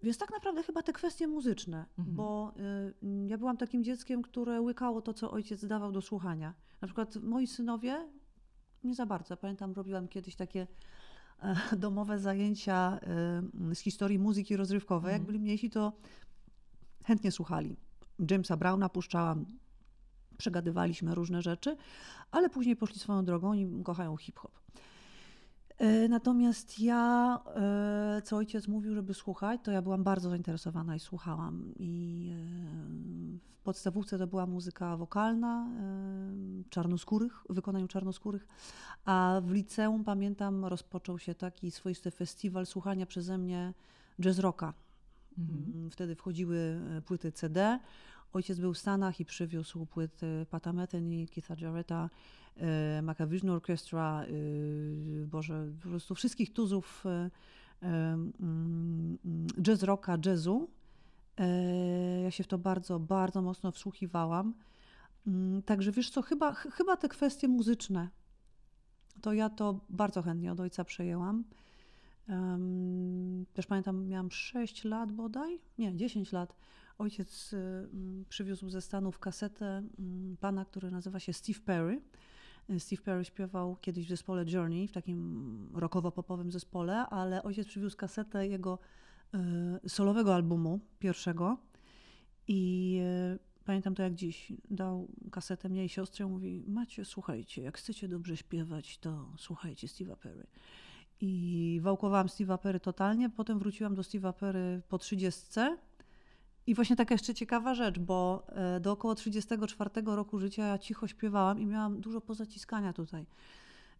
[0.02, 2.16] więc tak naprawdę chyba te kwestie muzyczne, mhm.
[2.16, 2.52] bo
[3.02, 6.54] y, ja byłam takim dzieckiem, które łykało to, co ojciec dawał do słuchania.
[6.80, 8.08] Na przykład moi synowie
[8.84, 9.36] nie za bardzo.
[9.36, 10.66] Pamiętam, robiłam kiedyś takie
[11.42, 13.00] E, domowe zajęcia
[13.70, 15.12] e, z historii muzyki rozrywkowej.
[15.12, 15.26] Jak mhm.
[15.26, 15.92] byli mniejsi, to
[17.04, 17.76] chętnie słuchali.
[18.30, 19.46] Jamesa Browna puszczałam,
[20.38, 21.76] przegadywaliśmy różne rzeczy,
[22.30, 24.60] ale później poszli swoją drogą i kochają hip-hop.
[25.80, 31.00] E, natomiast ja, e, co ojciec mówił, żeby słuchać, to ja byłam bardzo zainteresowana i
[31.00, 31.72] słuchałam.
[31.78, 35.68] I e, w podstawówce to była muzyka wokalna,
[36.70, 38.46] czarnoskórych, w wykonaniu czarnoskórych,
[39.04, 43.74] a w liceum, pamiętam, rozpoczął się taki swoisty festiwal słuchania przeze mnie
[44.20, 44.74] jazz rocka.
[45.38, 45.72] Mhm.
[45.74, 47.78] Mm, wtedy wchodziły płyty CD.
[48.32, 52.10] Ojciec był w Stanach i przywiózł płyty Pata Metheny, Keitha Jarretta,
[53.02, 57.04] Macavision Orchestra, e, Boże, po prostu wszystkich tuzów
[57.82, 59.18] mm,
[59.62, 60.70] jazz rocka, jazzu.
[62.24, 64.54] Ja się w to bardzo, bardzo mocno wsłuchiwałam.
[65.66, 68.08] Także wiesz co, chyba, chyba te kwestie muzyczne,
[69.20, 71.44] to ja to bardzo chętnie od ojca przejęłam.
[73.54, 76.56] Też pamiętam, miałam 6 lat bodaj, nie, 10 lat.
[76.98, 77.54] Ojciec
[78.28, 79.82] przywiózł ze Stanów kasetę
[80.40, 82.00] pana, który nazywa się Steve Perry.
[82.78, 88.46] Steve Perry śpiewał kiedyś w zespole Journey, w takim rockowo-popowym zespole, ale ojciec przywiózł kasetę
[88.46, 88.78] jego
[89.84, 91.58] y, solowego albumu, pierwszego.
[92.48, 93.00] I
[93.34, 94.52] y, pamiętam to jak dziś.
[94.70, 100.16] Dał kasetę mnie i siostrze, mówi: Macie, słuchajcie, jak chcecie dobrze śpiewać, to słuchajcie Steve'a
[100.16, 100.46] Perry.
[101.20, 103.30] I wałkowałam Steve'a Perry totalnie.
[103.30, 105.76] Potem wróciłam do Steve'a Perry po trzydziestce
[106.70, 111.06] i właśnie taka jeszcze ciekawa rzecz, bo e, do około 34 roku życia ja cicho
[111.06, 113.26] śpiewałam i miałam dużo pozaciskania tutaj.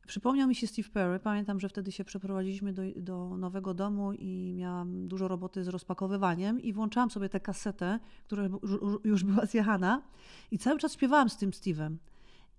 [0.06, 1.18] Przypomniał mi się Steve Perry.
[1.18, 6.60] Pamiętam, że wtedy się przeprowadziliśmy do, do, nowego domu i miałam dużo roboty z rozpakowywaniem
[6.60, 8.48] i włączałam sobie tę kasetę, która
[9.04, 10.02] już była zjechana
[10.50, 11.96] i cały czas śpiewałam z tym Steve'em.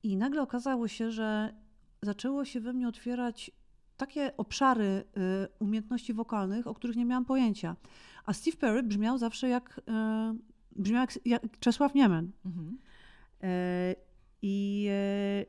[0.03, 1.53] I nagle okazało się, że
[2.01, 3.51] zaczęło się we mnie otwierać
[3.97, 5.03] takie obszary y,
[5.59, 7.75] umiejętności wokalnych, o których nie miałam pojęcia.
[8.25, 10.35] A Steve Perry brzmiał zawsze jak, e,
[10.75, 12.31] brzmiał jak, jak Czesław Niemen.
[12.45, 12.77] Mhm.
[13.43, 13.95] E,
[14.41, 15.45] I e,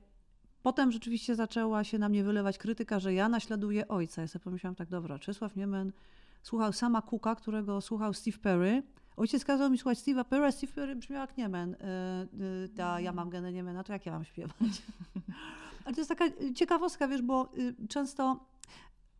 [0.63, 4.23] potem rzeczywiście zaczęła się na mnie wylewać krytyka, że ja naśladuję ojca.
[4.23, 5.93] Ja sobie pomyślałam tak, dobra, Czesław Niemen
[6.43, 8.83] słuchał sama Cooka, którego słuchał Steve Perry.
[9.17, 11.77] Ojciec kazał mi słuchać Steve'a Perry, a Steve Perry brzmiał jak Niemen.
[12.77, 14.55] Ta, ja mam genę Niemena, to jak ja mam śpiewać?
[15.85, 18.47] Ale to jest taka ciekawostka, wiesz, bo y, często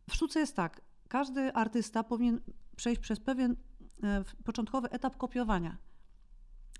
[0.09, 2.39] w sztuce jest tak, każdy artysta powinien
[2.75, 3.55] przejść przez pewien
[4.03, 5.77] e, początkowy etap kopiowania.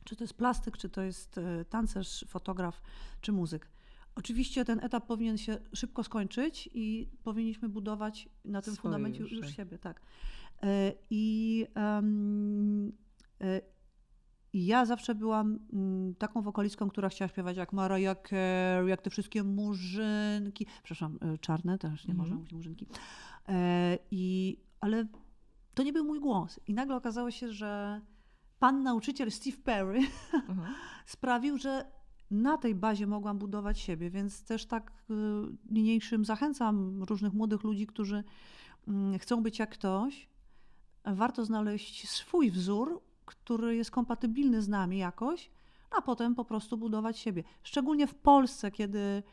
[0.04, 2.82] Czy to jest plastyk, czy to jest e, tancerz, fotograf,
[3.22, 3.70] czy muzyk.
[4.16, 9.32] Oczywiście ten etap powinien się szybko skończyć i powinniśmy budować na tym Swoje fundamencie już,
[9.32, 10.02] już siebie, tak.
[10.64, 12.92] E, I um,
[14.54, 19.44] ja zawsze byłam mm, taką wokalistką, która chciała śpiewać jak Mariah Carey, jak te wszystkie
[19.44, 20.66] murzynki.
[20.84, 22.18] Przepraszam, czarne też, nie mm.
[22.18, 22.88] można mówić murzynki.
[24.12, 25.06] I, ale
[25.74, 26.60] to nie był mój głos.
[26.68, 28.02] I nagle okazało się, że
[28.60, 30.00] pan nauczyciel Steve Perry
[30.50, 30.74] mhm.
[31.06, 31.86] sprawił, że
[32.32, 35.14] na tej bazie mogłam budować siebie, więc też tak y,
[35.70, 38.24] niniejszym zachęcam różnych młodych ludzi, którzy
[38.88, 40.30] mm, chcą być jak ktoś.
[41.06, 45.52] Warto znaleźć swój wzór, który jest kompatybilny z nami jakoś,
[45.98, 47.44] a potem po prostu budować siebie.
[47.64, 49.24] Szczególnie w Polsce, kiedy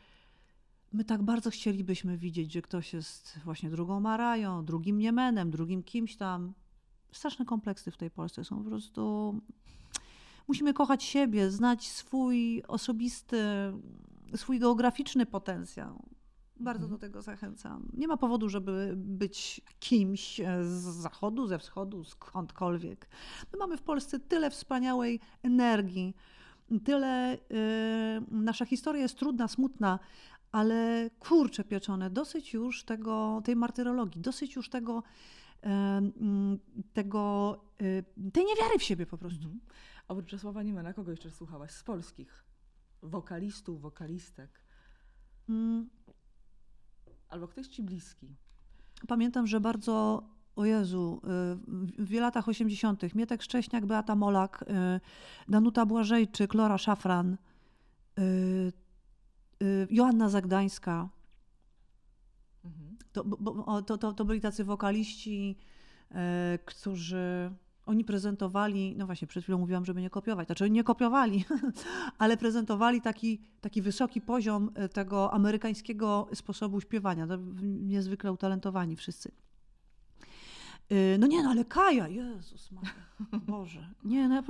[0.93, 6.15] my tak bardzo chcielibyśmy widzieć, że ktoś jest właśnie drugą Marają, drugim Niemenem, drugim kimś
[6.15, 6.53] tam.
[7.11, 9.35] Straszne kompleksy w tej Polsce są po prostu.
[10.47, 13.37] Musimy kochać siebie, znać swój osobisty,
[14.35, 16.05] swój geograficzny potencjał.
[16.59, 16.99] Bardzo mhm.
[16.99, 17.89] do tego zachęcam.
[17.93, 23.09] Nie ma powodu, żeby być kimś z zachodu, ze wschodu, skądkolwiek.
[23.53, 26.15] My mamy w Polsce tyle wspaniałej energii,
[26.79, 27.37] tyle.
[27.49, 29.99] Yy, nasza historia jest trudna, smutna,
[30.51, 35.03] ale kurcze pieczone, dosyć już tego, tej martyrologii, dosyć już tego,
[36.93, 39.43] tego e, tej niewiary w siebie po prostu.
[39.43, 39.59] Mhm.
[40.07, 42.45] Oprócz Czesława Niemena, kogo jeszcze słuchałaś z polskich?
[43.01, 44.61] Wokalistów, wokalistek?
[45.49, 45.89] Mm.
[47.29, 48.35] Albo ktoś ci bliski?
[49.07, 50.23] Pamiętam, że bardzo
[50.55, 51.21] o Jezu,
[51.99, 53.15] y, w latach 80.
[53.15, 54.65] Mietek Szcześniak, Beata Molak,
[55.47, 57.37] Danuta Błażejczyk, Lora Szafran,
[59.89, 61.09] Joanna Zagdańska.
[62.65, 62.97] Mhm.
[63.11, 65.57] To, bo, to, to, to byli tacy wokaliści,
[66.65, 67.51] którzy
[67.85, 71.45] oni prezentowali, no właśnie przed chwilą mówiłam, żeby nie kopiować, znaczy nie kopiowali,
[72.17, 77.27] ale prezentowali taki, taki wysoki poziom tego amerykańskiego sposobu śpiewania.
[77.61, 79.31] Niezwykle utalentowani wszyscy.
[80.91, 82.91] Y, no nie, no ale Kaja, Jezus Maria,
[83.47, 83.89] Boże.
[84.03, 84.43] Nie, no ja,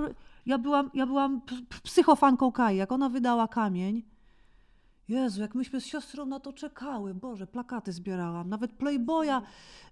[0.46, 1.42] ja, byłam, ja byłam
[1.84, 2.78] psychofanką Kai.
[2.78, 4.04] Jak ona wydała kamień,
[5.12, 7.14] Jezu, jak myśmy z siostrą na to czekały.
[7.14, 8.50] Boże, plakaty zbierałam.
[8.50, 9.42] Nawet Playboya.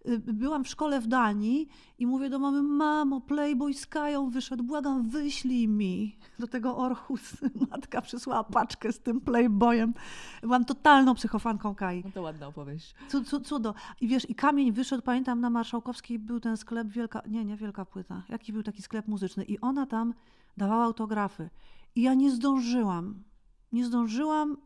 [0.07, 1.67] Y, byłam w szkole w Danii
[1.97, 6.17] i mówię do mamy, mamo, Playboy z Kają wyszedł, błagam, wyślij mi.
[6.39, 7.37] Do tego Orchus
[7.71, 9.93] matka przysłała paczkę z tym Playboyem.
[10.41, 12.01] Byłam totalną psychofanką Kai.
[12.05, 12.95] No to ładna opowieść.
[13.43, 13.73] cudo.
[14.01, 17.85] I wiesz, i kamień wyszedł, pamiętam, na Marszałkowskiej był ten sklep Wielka, nie, nie Wielka
[17.85, 18.23] Płyta.
[18.29, 19.43] Jaki był taki sklep muzyczny?
[19.43, 20.13] I ona tam
[20.57, 21.49] dawała autografy.
[21.95, 23.23] I ja nie zdążyłam.
[23.71, 24.57] Nie zdążyłam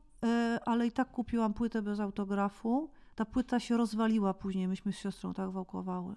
[0.65, 2.89] ale i tak kupiłam płytę bez autografu.
[3.15, 6.15] Ta płyta się rozwaliła później, myśmy z siostrą tak wałkowały.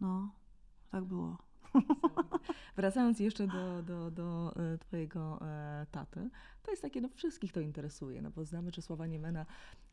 [0.00, 0.34] No,
[0.90, 1.38] tak było.
[2.76, 6.30] Wracając jeszcze do, do, do e, twojego e, taty,
[6.62, 9.46] to jest takie, no wszystkich to interesuje, no bo znamy Czesława Niemena,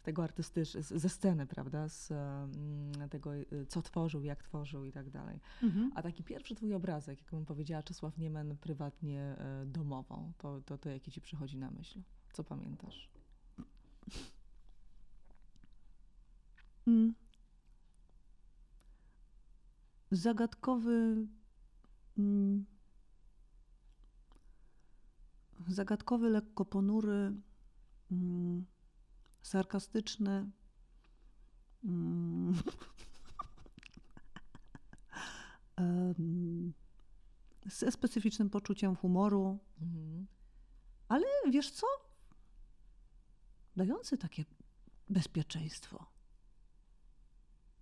[0.04, 3.32] tego artystycznego, ze sceny, prawda, z mm, tego,
[3.68, 5.40] co tworzył, jak tworzył i tak dalej.
[5.64, 5.92] Mhm.
[5.96, 9.36] A taki pierwszy twój obrazek, jak bym powiedziała, Czesław Niemen prywatnie
[9.66, 12.02] domową, to, to, to jaki ci przychodzi na myśl?
[12.34, 13.10] Co pamiętasz?
[16.88, 17.14] Mm.
[20.12, 21.28] Zagadkowy.
[22.18, 22.66] Mm,
[25.68, 27.34] zagadkowy, lekko ponury,
[28.12, 28.66] mm,
[29.42, 30.50] sarkastyczny.
[37.66, 39.60] ze specyficznym poczuciem humoru.
[39.82, 40.28] Mhm.
[41.08, 41.88] Ale wiesz co?
[43.80, 44.46] Dający takie
[45.10, 46.06] bezpieczeństwo.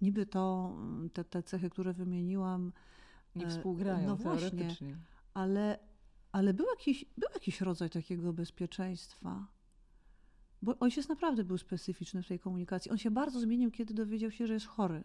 [0.02, 0.76] Niby to,
[1.14, 2.74] te, te cechy, które wymieniłam,
[3.36, 4.76] nie e, współgrają no właśnie,
[5.34, 5.80] ale,
[6.32, 9.48] ale był, jakiś, był jakiś rodzaj takiego bezpieczeństwa.
[10.62, 12.92] Bo ojciec naprawdę był specyficzny w tej komunikacji.
[12.92, 15.04] On się bardzo zmienił, kiedy dowiedział się, że jest chory.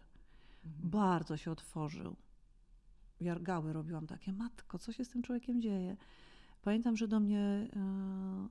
[0.64, 0.90] Mhm.
[0.90, 2.16] Bardzo się otworzył.
[3.20, 5.96] Jargały robiłam takie, matko, co się z tym człowiekiem dzieje?
[6.62, 7.40] Pamiętam, że do mnie
[7.76, 8.48] e,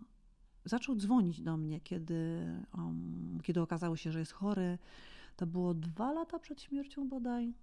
[0.66, 2.48] zaczął dzwonić do mnie, kiedy,
[2.78, 4.78] um, kiedy okazało się, że jest chory.
[5.36, 7.54] To było dwa lata przed śmiercią bodaj.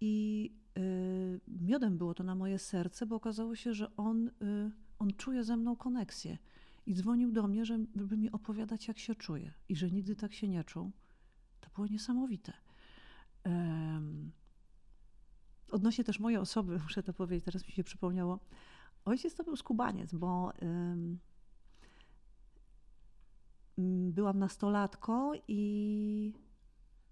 [0.00, 5.12] I y, miodem było to na moje serce, bo okazało się, że on, y, on
[5.12, 6.38] czuje ze mną koneksję.
[6.86, 9.52] I dzwonił do mnie, żeby mi opowiadać, jak się czuje.
[9.68, 10.90] I że nigdy tak się nie czuł.
[11.60, 12.52] To było niesamowite.
[13.44, 14.32] Um,
[15.70, 18.40] odnośnie też mojej osoby, muszę to powiedzieć, teraz mi się przypomniało.
[19.04, 21.18] Ojciec to był skubaniec, bo um,
[24.12, 26.34] byłam nastolatką i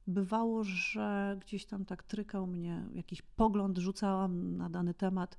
[0.06, 5.38] bywało, że gdzieś tam tak trykał mnie, jakiś pogląd rzucałam na dany temat.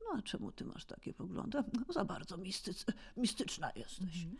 [0.00, 1.58] No a czemu ty masz takie poglądy?
[1.72, 4.24] No, za bardzo mistyc, mistyczna jesteś.
[4.24, 4.36] Mhm.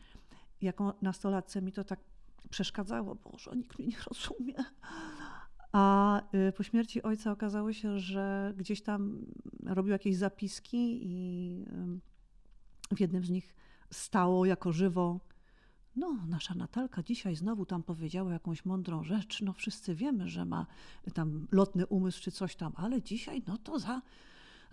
[0.60, 2.00] Jako nastolatce mi to tak
[2.50, 4.54] przeszkadzało, bo nikt mnie nie rozumie.
[5.72, 9.26] A y, po śmierci ojca okazało się, że gdzieś tam
[9.66, 11.64] robił jakieś zapiski i
[12.96, 13.54] w jednym z nich
[13.90, 15.20] stało jako żywo
[15.96, 19.42] no, nasza Natalka dzisiaj znowu tam powiedziała jakąś mądrą rzecz.
[19.42, 20.66] No, wszyscy wiemy, że ma
[21.14, 24.02] tam lotny umysł czy coś tam, ale dzisiaj, no to za,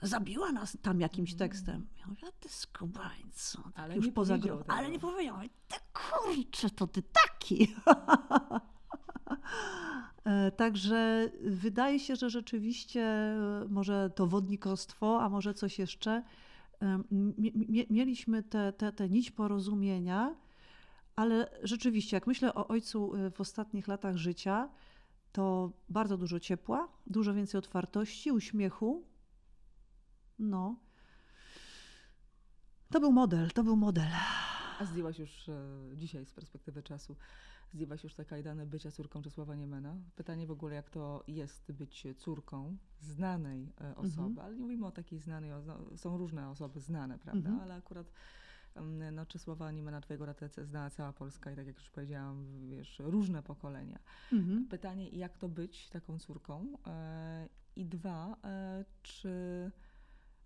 [0.01, 1.39] zabiła nas tam jakimś mm.
[1.39, 1.87] tekstem.
[1.99, 3.61] Ja mówię, a ty skubańcu.
[3.63, 5.37] Tak ale już nie poza Ale nie powiedział.
[5.67, 7.67] Ty kurczę, to ty taki.
[10.23, 16.23] E, także wydaje się, że rzeczywiście e, może to wodnikostwo, a może coś jeszcze.
[17.89, 20.35] Mieliśmy tę te, te, te nić porozumienia,
[21.19, 24.69] ale rzeczywiście, jak myślę o ojcu y, w ostatnich latach życia,
[25.31, 29.03] to bardzo dużo ciepła, dużo więcej otwartości, uśmiechu.
[30.39, 30.75] No.
[32.89, 34.07] To był model, to był model.
[34.79, 35.61] A zdjęłaś już e,
[35.95, 37.15] dzisiaj z perspektywy czasu,
[37.73, 39.95] zdjęłaś już te kajdany bycia córką Czesława Niemena?
[40.15, 44.45] Pytanie w ogóle, jak to jest być córką znanej e, osoby, mhm.
[44.45, 45.51] ale nie mówimy o takiej znanej,
[45.95, 47.49] są różne osoby znane, prawda?
[47.49, 47.59] Mhm.
[47.59, 48.11] Ale akurat
[49.11, 53.43] no, Czesława Niemena, twojego ratece znała cała Polska i tak jak już powiedziałam, wiesz, różne
[53.43, 53.99] pokolenia.
[54.33, 54.67] Mhm.
[54.67, 56.77] Pytanie, jak to być taką córką?
[56.87, 59.31] E, I dwa, e, czy...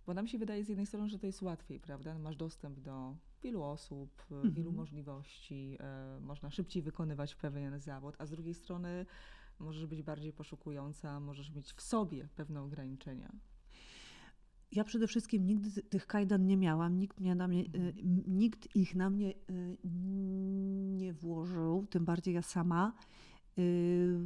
[0.06, 2.18] Bo nam się wydaje z jednej strony, że to jest łatwiej, prawda?
[2.18, 4.54] Masz dostęp do wielu osób, mhm.
[4.54, 9.06] wielu możliwości, e, można szybciej wykonywać pewien zawód, a z drugiej strony
[9.58, 13.32] możesz być bardziej poszukująca, możesz mieć w sobie pewne ograniczenia.
[14.72, 17.94] Ja przede wszystkim nigdy tych kajdan nie miałam, nikt, mnie na mnie, y,
[18.26, 19.76] nikt ich na mnie y,
[20.98, 22.92] nie włożył, tym bardziej ja sama.
[23.58, 24.16] Y,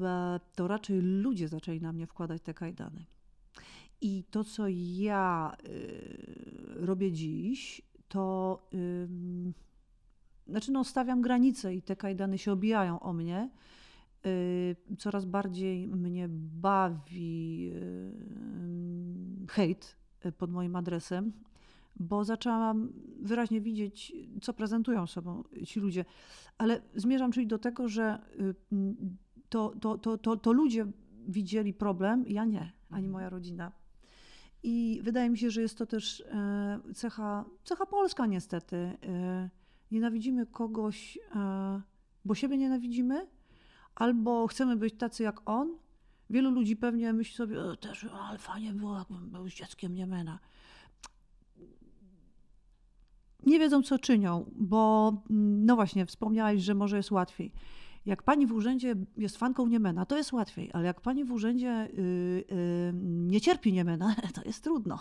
[0.55, 3.05] to raczej ludzie zaczęli na mnie wkładać te kajdany.
[4.01, 5.57] I to, co ja
[6.67, 8.63] robię dziś, to
[10.47, 13.51] znaczy no, stawiam granice i te kajdany się obijają o mnie.
[14.99, 17.73] Coraz bardziej mnie bawi
[19.49, 19.98] hejt
[20.39, 21.33] pod moim adresem,
[21.97, 24.13] bo zaczęłam wyraźnie widzieć,
[24.43, 26.05] co prezentują sobą ci ludzie.
[26.59, 28.55] Ale zmierzam czyli do tego, że y,
[29.49, 30.87] to, to, to, to, to ludzie
[31.29, 33.11] widzieli problem, ja nie, ani mhm.
[33.11, 33.73] moja rodzina.
[34.63, 38.77] I wydaje mi się, że jest to też e, cecha, cecha polska niestety.
[38.77, 39.51] E,
[39.91, 41.81] nienawidzimy kogoś, e,
[42.25, 43.27] bo siebie nienawidzimy,
[43.95, 45.79] albo chcemy być tacy jak on,
[46.31, 50.39] Wielu ludzi pewnie myśli sobie, o, też ale fajnie było, jakbym był dzieckiem Niemena.
[53.47, 57.53] Nie wiedzą, co czynią, bo mm, no właśnie, wspomniałaś, że może jest łatwiej.
[58.09, 61.89] Jak pani w urzędzie jest fanką Niemena, to jest łatwiej, ale jak pani w urzędzie
[61.93, 64.99] yy, yy, nie cierpi Niemena, to jest trudno.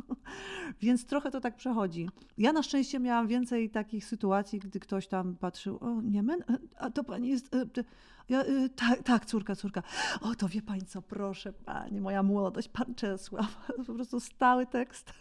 [0.80, 2.08] Więc trochę to tak przechodzi.
[2.38, 6.44] Ja na szczęście miałam więcej takich sytuacji, gdy ktoś tam patrzył, o Niemen,
[6.78, 7.54] a to pani jest...
[7.54, 7.84] Yy,
[8.28, 9.82] ja, y, tak, tak, córka, córka.
[10.20, 13.66] O, to wie pani co, proszę pani, moja młodość, pan Czesław.
[13.86, 15.12] Po prostu stały tekst.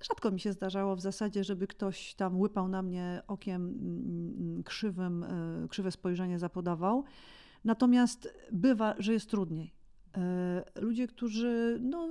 [0.00, 4.62] Rzadko mi się zdarzało w zasadzie, żeby ktoś tam łypał na mnie okiem mm, mm,
[4.62, 5.22] krzywym,
[5.64, 7.04] y, krzywe spojrzenie zapodawał.
[7.64, 9.74] Natomiast bywa, że jest trudniej.
[10.76, 12.08] Y, ludzie, którzy no,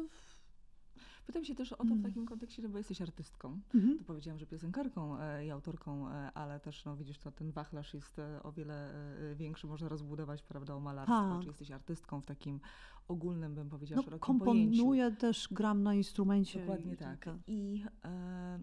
[1.29, 2.03] Pytam się też o to w mm.
[2.03, 3.59] takim kontekście, bo jesteś artystką.
[3.75, 3.97] Mhm.
[3.97, 7.93] To powiedziałam, że piosenkarką e, i autorką, e, ale też, no widzisz, to ten wachlarz
[7.93, 8.93] jest e, o wiele
[9.35, 11.33] większy, można rozbudować, prawda, o malarstwo.
[11.33, 11.41] Tak.
[11.41, 12.59] Czy jesteś artystką w takim
[13.07, 15.21] ogólnym, bym powiedziała, no, szerokim komponuję pojęciu.
[15.21, 16.59] też, gram na instrumencie.
[16.59, 17.25] Dokładnie i, tak.
[17.25, 17.35] tak.
[17.47, 18.59] I, e,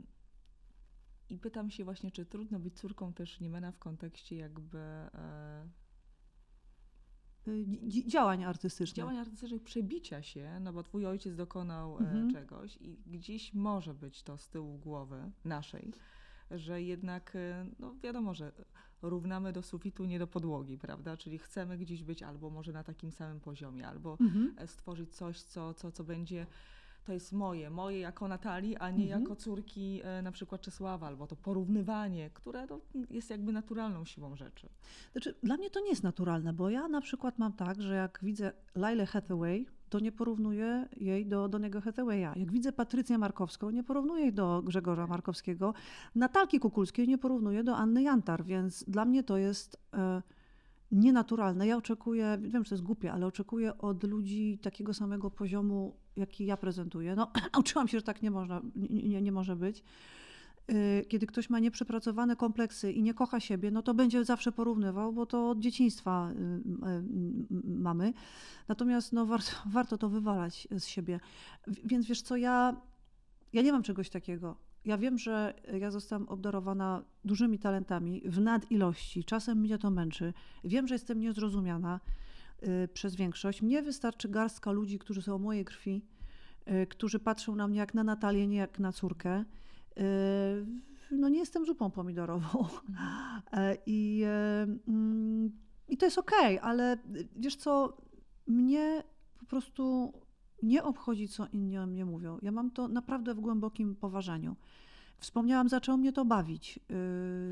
[1.29, 4.79] I pytam się właśnie, czy trudno być córką też Niemena w kontekście jakby...
[4.79, 5.86] E,
[8.07, 8.97] działań artystycznych.
[8.97, 12.33] Działań artystycznych, przebicia się, no bo twój ojciec dokonał e, mhm.
[12.33, 15.93] czegoś i gdzieś może być to z tyłu głowy naszej,
[16.51, 18.53] że jednak, e, no wiadomo, że
[19.03, 21.17] równamy do sufitu, nie do podłogi, prawda?
[21.17, 24.55] Czyli chcemy gdzieś być albo może na takim samym poziomie, albo mhm.
[24.59, 26.47] E, stworzyć coś, co, co, co będzie
[27.07, 29.23] to jest moje, moje jako Natalii, a nie mhm.
[29.23, 32.81] jako córki e, na przykład Czesława, albo to porównywanie, które no,
[33.11, 34.69] jest jakby naturalną siłą rzeczy.
[35.13, 38.19] Znaczy, dla mnie to nie jest naturalne, bo ja na przykład mam tak, że jak
[38.23, 42.33] widzę Lailę Hathaway, to nie porównuję jej do Donego Hathawaya.
[42.37, 45.75] Jak widzę Patrycję Markowską, nie porównuję jej do Grzegorza Markowskiego.
[46.15, 49.81] Natalki Kukulskiej nie porównuję do Anny Jantar, więc dla mnie to jest...
[49.95, 50.23] E,
[50.93, 51.67] nienaturalne.
[51.67, 56.47] Ja oczekuję, wiem, że to jest głupie, ale oczekuję od ludzi takiego samego poziomu, jaki
[56.47, 57.15] ja prezentuję.
[57.17, 59.83] No, uczyłam się, że tak nie, można, nie, nie może być.
[60.73, 65.13] Y, kiedy ktoś ma nieprzepracowane kompleksy i nie kocha siebie, no to będzie zawsze porównywał,
[65.13, 67.03] bo to od dzieciństwa y, y,
[67.65, 68.13] mamy.
[68.69, 71.21] Natomiast no, warto, warto to wywalać z siebie.
[71.85, 72.77] Więc wiesz co, ja,
[73.53, 74.57] ja nie mam czegoś takiego.
[74.85, 79.25] Ja wiem, że ja zostałam obdarowana dużymi talentami w nadilości.
[79.25, 80.33] Czasem mnie to męczy.
[80.65, 82.01] Wiem, że jestem niezrozumiana
[82.93, 83.63] przez większość.
[83.63, 86.05] Mnie wystarczy garstka ludzi, którzy są mojej krwi,
[86.69, 89.45] y, którzy patrzą na mnie jak na Natalię, nie jak na córkę.
[89.99, 90.03] Y,
[91.11, 92.67] no nie jestem zupą pomidorową.
[92.89, 93.77] Mhm.
[93.87, 94.25] I,
[94.89, 95.51] mm,
[95.89, 96.97] I to jest okej, okay, ale
[97.37, 97.97] wiesz co,
[98.47, 99.03] mnie
[99.39, 100.13] po prostu
[100.63, 102.39] nie obchodzi, co inni o mnie mówią.
[102.43, 104.57] Ja mam to naprawdę w głębokim poważaniu.
[105.19, 106.81] Wspomniałam, zaczęło mnie to bawić.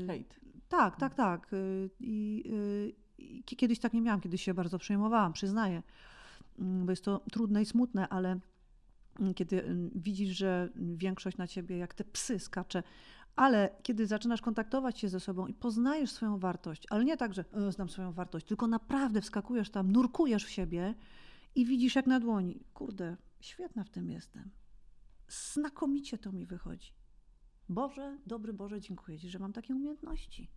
[0.03, 0.39] Y, Hejt.
[0.69, 1.53] Tak, tak, tak.
[1.53, 2.95] Y, I, I,
[3.45, 5.83] kiedyś tak nie miałam, kiedyś się bardzo przejmowałam, przyznaję,
[6.59, 8.39] mm, bo jest to trudne i smutne, ale
[9.19, 12.83] mm, kiedy mm, widzisz, że większość na ciebie jak te psy skacze,
[13.35, 17.45] Ale kiedy zaczynasz kontaktować się ze sobą i poznajesz swoją wartość, ale nie tak, że
[17.69, 20.95] znam swoją wartość, tylko naprawdę wskakujesz tam, nurkujesz w siebie
[21.55, 24.51] i widzisz jak na dłoni, kurde, świetna w tym jestem.
[25.27, 26.91] Znakomicie to mi wychodzi.
[27.69, 30.49] Boże, dobry Boże, dziękuję Ci, że mam takie umiejętności.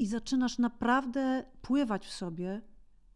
[0.00, 2.60] I zaczynasz naprawdę pływać w sobie,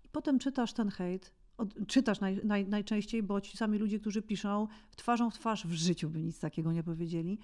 [0.04, 4.22] i potem czytasz ten hejt, od, czytasz naj, naj, najczęściej, bo ci sami ludzie, którzy
[4.22, 7.38] piszą, twarzą w twarz w życiu by nic takiego nie powiedzieli,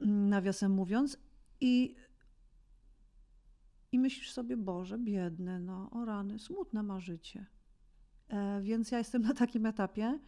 [0.00, 1.18] mm, nawiasem mówiąc.
[1.60, 1.96] I,
[3.92, 7.46] i myślisz sobie, Boże, biedny, no o rany, smutne ma życie.
[8.28, 10.18] E, więc ja jestem na takim etapie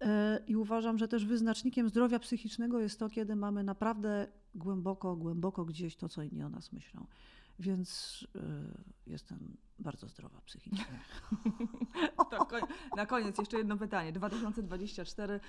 [0.00, 5.64] e, i uważam, że też wyznacznikiem zdrowia psychicznego jest to, kiedy mamy naprawdę głęboko, głęboko
[5.64, 7.06] gdzieś to, co inni o nas myślą.
[7.58, 8.22] Więc
[9.06, 10.84] y, jestem bardzo zdrowa psychicznie.
[12.96, 14.12] na koniec jeszcze jedno pytanie.
[14.12, 15.40] 2024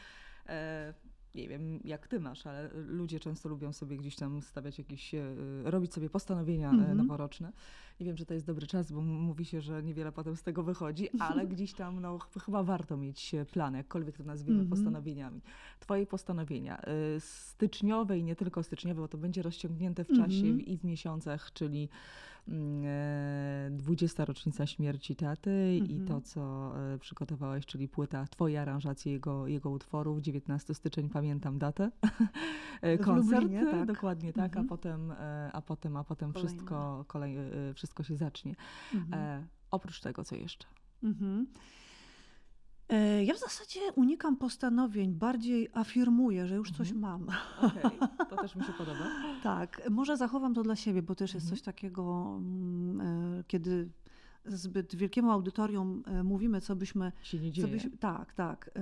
[0.45, 0.93] e,
[1.35, 5.35] nie wiem jak ty masz, ale ludzie często lubią sobie gdzieś tam stawiać jakieś, e,
[5.63, 6.95] robić sobie postanowienia mm -hmm.
[6.95, 7.51] noworoczne.
[7.99, 10.63] Nie wiem, czy to jest dobry czas, bo mówi się, że niewiele potem z tego
[10.63, 14.69] wychodzi, ale gdzieś tam no, chyba warto mieć plany, jakkolwiek to nazwiemy mm -hmm.
[14.69, 15.41] postanowienieniami.
[15.79, 16.81] Twoje postanowienia
[17.19, 20.67] styczniowe i nie tylko styczniowe, bo to będzie rozciągnięte w czasie mm -hmm.
[20.67, 21.89] i w miesiącach, czyli
[23.71, 24.25] 20.
[24.25, 26.03] rocznica śmierci taty mm -hmm.
[26.03, 31.59] i to, co e, przygotowałeś, czyli płyta, twoje aranżacje jego, jego utworów, 19 styczeń, pamiętam
[31.59, 31.91] datę,
[32.81, 33.85] e, koncert, Lublinie, tak.
[33.85, 34.57] dokładnie tak, mm -hmm.
[34.57, 34.67] a mhm.
[34.67, 37.37] potem, e, a potem, a potem wszystko, kolej,
[37.73, 38.55] wszystko się zacznie.
[38.93, 40.67] Mm e, oprócz tego, co jeszcze?
[41.03, 41.47] Mhm.
[43.25, 46.99] Ja w zasadzie unikam postanowień, bardziej afirmuję, że już coś mhm.
[47.01, 47.27] mam.
[47.61, 48.07] Okay.
[48.29, 49.05] To też mi się podoba.
[49.43, 51.57] tak, może zachowam to dla siebie, bo też jest mhm.
[51.57, 53.01] coś takiego, mm,
[53.39, 53.89] e, kiedy
[54.45, 57.11] zbyt wielkiemu audytorium e, mówimy, co byśmy.
[57.23, 57.67] Się nie dzieje.
[57.67, 58.69] Byśmy, tak, tak.
[58.75, 58.79] E,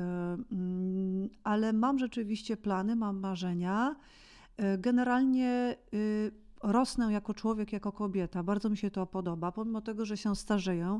[0.51, 3.95] mm, ale mam rzeczywiście plany, mam marzenia.
[4.77, 6.31] Generalnie y,
[6.63, 8.43] rosnę jako człowiek, jako kobieta.
[8.43, 9.51] Bardzo mi się to podoba.
[9.51, 10.99] Pomimo tego, że się starzeję,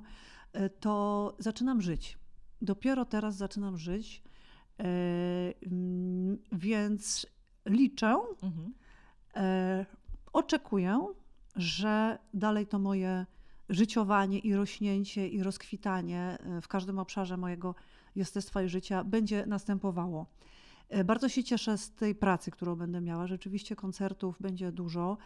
[0.80, 2.18] to zaczynam żyć
[2.62, 4.24] dopiero teraz zaczynam żyć,
[4.80, 4.84] e,
[5.66, 7.28] mm, więc
[7.66, 8.74] liczę, mhm.
[9.36, 9.86] E,
[10.34, 11.08] oczekuję,
[11.56, 13.26] że dalej to moje
[13.70, 17.76] życiowanie i rośnięcie i rozkwitanie e, w każdym obszarze mojego
[18.16, 20.26] jestestwa i życia będzie następowało.
[21.06, 23.28] Bardzo się cieszę z tej pracy, którą będę miała.
[23.28, 25.18] Rzeczywiście koncertów będzie dużo.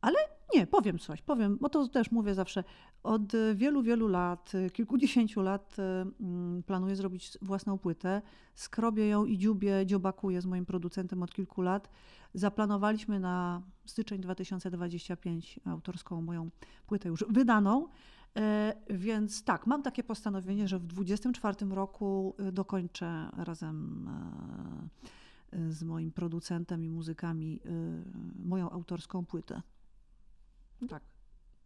[0.00, 0.18] Ale
[0.54, 2.64] nie, powiem coś, powiem, bo to też mówię zawsze.
[3.02, 5.76] Od wielu, wielu lat, kilkudziesięciu lat
[6.20, 8.22] mm, planuję zrobić własną płytę.
[8.54, 11.90] Skrobię ją i dziubię, dziobakuję z moim producentem od kilku lat.
[12.34, 16.50] Zaplanowaliśmy na styczeń 2025 autorską moją
[16.86, 17.88] płytę już wydaną.
[18.36, 24.08] E, więc tak, mam takie postanowienie, że w 2024 roku e, dokończę razem
[25.52, 27.60] e, z moim producentem i muzykami
[28.44, 29.62] moją autorską płytę.
[30.88, 31.02] Tak.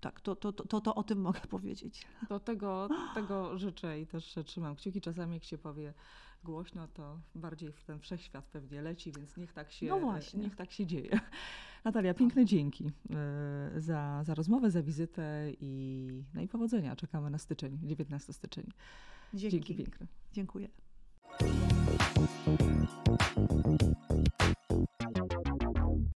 [0.01, 2.07] Tak, to, to, to, to o tym mogę powiedzieć.
[2.29, 5.01] Do tego, tego życzę i też trzymam kciuki.
[5.01, 5.95] Czasami jak się powie
[6.45, 10.73] głośno, to bardziej w ten wszechświat pewnie leci, więc niech tak się, no niech tak
[10.73, 11.21] się dzieje.
[11.85, 16.97] Natalia, piękne dzięki e, za, za rozmowę, za wizytę i, no i powodzenia.
[16.97, 18.67] Czekamy na styczeń, 19 styczeń.
[19.35, 20.07] Dzięki, dzięki piękne.
[20.33, 20.69] Dziękuję.